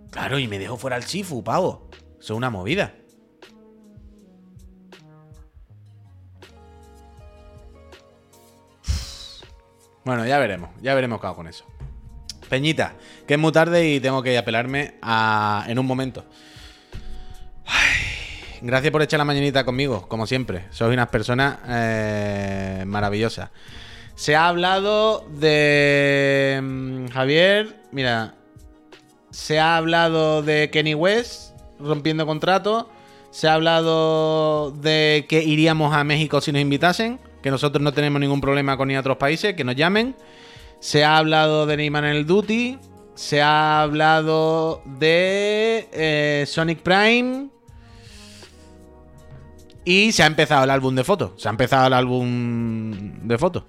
[0.09, 1.87] Claro, y me dejo fuera el Shifu, pavo.
[2.19, 2.95] Eso es una movida.
[10.03, 10.71] Bueno, ya veremos.
[10.81, 11.63] Ya veremos qué hago con eso.
[12.49, 12.95] Peñita,
[13.27, 15.65] que es muy tarde y tengo que apelarme a...
[15.67, 16.25] en un momento.
[17.67, 20.65] Ay, gracias por echar la mañanita conmigo, como siempre.
[20.71, 23.51] Sois unas personas eh, maravillosas.
[24.15, 26.59] Se ha hablado de...
[26.63, 28.35] mm, Javier, mira,
[29.29, 32.89] se ha hablado de Kenny West rompiendo contrato.
[33.31, 37.19] Se ha hablado de que iríamos a México si nos invitasen.
[37.43, 39.55] Que nosotros no tenemos ningún problema con ir a otros países.
[39.55, 40.15] Que nos llamen.
[40.79, 42.79] Se ha hablado de Neymar en el Duty.
[43.13, 47.49] Se ha hablado de eh, Sonic Prime.
[49.83, 51.33] Y se ha empezado el álbum de fotos.
[51.35, 53.63] Se ha empezado el álbum de fotos.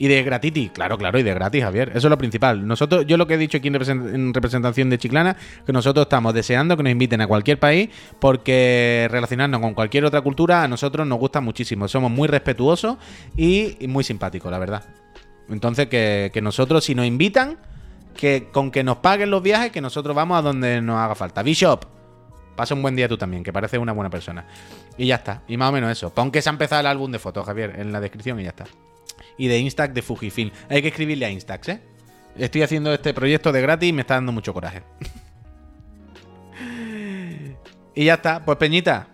[0.00, 1.88] Y de gratiti, claro, claro, y de gratis, Javier.
[1.88, 2.64] Eso es lo principal.
[2.64, 6.04] Nosotros, yo lo que he dicho aquí en, represent- en representación de Chiclana, que nosotros
[6.04, 10.68] estamos deseando que nos inviten a cualquier país, porque relacionarnos con cualquier otra cultura a
[10.68, 11.88] nosotros nos gusta muchísimo.
[11.88, 12.96] Somos muy respetuosos
[13.36, 14.84] y, y muy simpáticos, la verdad.
[15.48, 17.58] Entonces, que, que nosotros, si nos invitan,
[18.16, 21.42] que con que nos paguen los viajes, que nosotros vamos a donde nos haga falta.
[21.42, 21.84] Bishop,
[22.54, 24.46] pasa un buen día tú también, que pareces una buena persona.
[24.96, 25.42] Y ya está.
[25.48, 26.14] Y más o menos eso.
[26.14, 28.50] Pon que se ha empezado el álbum de fotos, Javier, en la descripción y ya
[28.50, 28.64] está
[29.38, 30.50] y de Instax de Fujifilm.
[30.68, 31.80] Hay que escribirle a Instax, ¿eh?
[32.36, 34.82] Estoy haciendo este proyecto de gratis y me está dando mucho coraje.
[37.94, 38.44] y ya está.
[38.44, 39.08] Pues Peñita,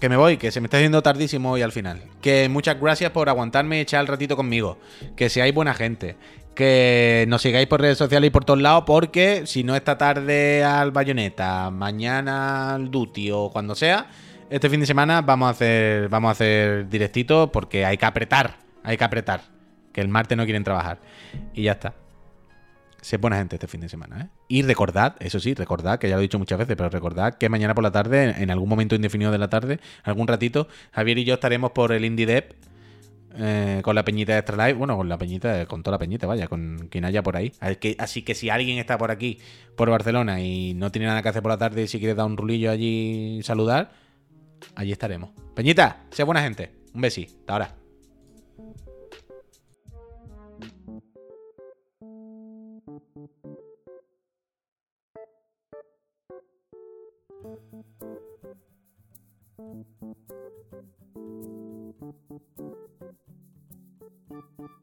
[0.00, 2.02] que me voy, que se me está haciendo tardísimo hoy al final.
[2.20, 4.78] Que muchas gracias por aguantarme y echar el ratito conmigo.
[5.16, 6.16] Que seáis buena gente.
[6.54, 10.64] Que nos sigáis por redes sociales y por todos lados, porque si no esta tarde
[10.64, 14.08] al Bayonetta, mañana al Duty o cuando sea,
[14.48, 18.56] este fin de semana vamos a hacer, vamos a hacer directito porque hay que apretar,
[18.86, 19.42] hay que apretar.
[19.92, 21.00] Que el martes no quieren trabajar.
[21.52, 21.94] Y ya está.
[23.00, 24.28] Se buena gente este fin de semana, ¿eh?
[24.48, 27.48] Y recordad, eso sí, recordad, que ya lo he dicho muchas veces, pero recordad que
[27.48, 31.24] mañana por la tarde, en algún momento indefinido de la tarde, algún ratito, Javier y
[31.24, 32.56] yo estaremos por el Indie Dev
[33.38, 36.26] eh, con la peñita de Extra Life, bueno, con la peñita, con toda la peñita,
[36.26, 37.52] vaya, con quien haya por ahí.
[37.98, 39.38] Así que, si alguien está por aquí,
[39.76, 42.26] por Barcelona, y no tiene nada que hacer por la tarde y si quiere dar
[42.26, 43.92] un rulillo allí saludar,
[44.74, 45.30] allí estaremos.
[45.54, 46.72] Peñita, sea buena gente.
[46.94, 47.24] Un besi.
[47.24, 47.85] Hasta ahora.
[59.76, 60.16] Thank
[64.58, 64.75] you.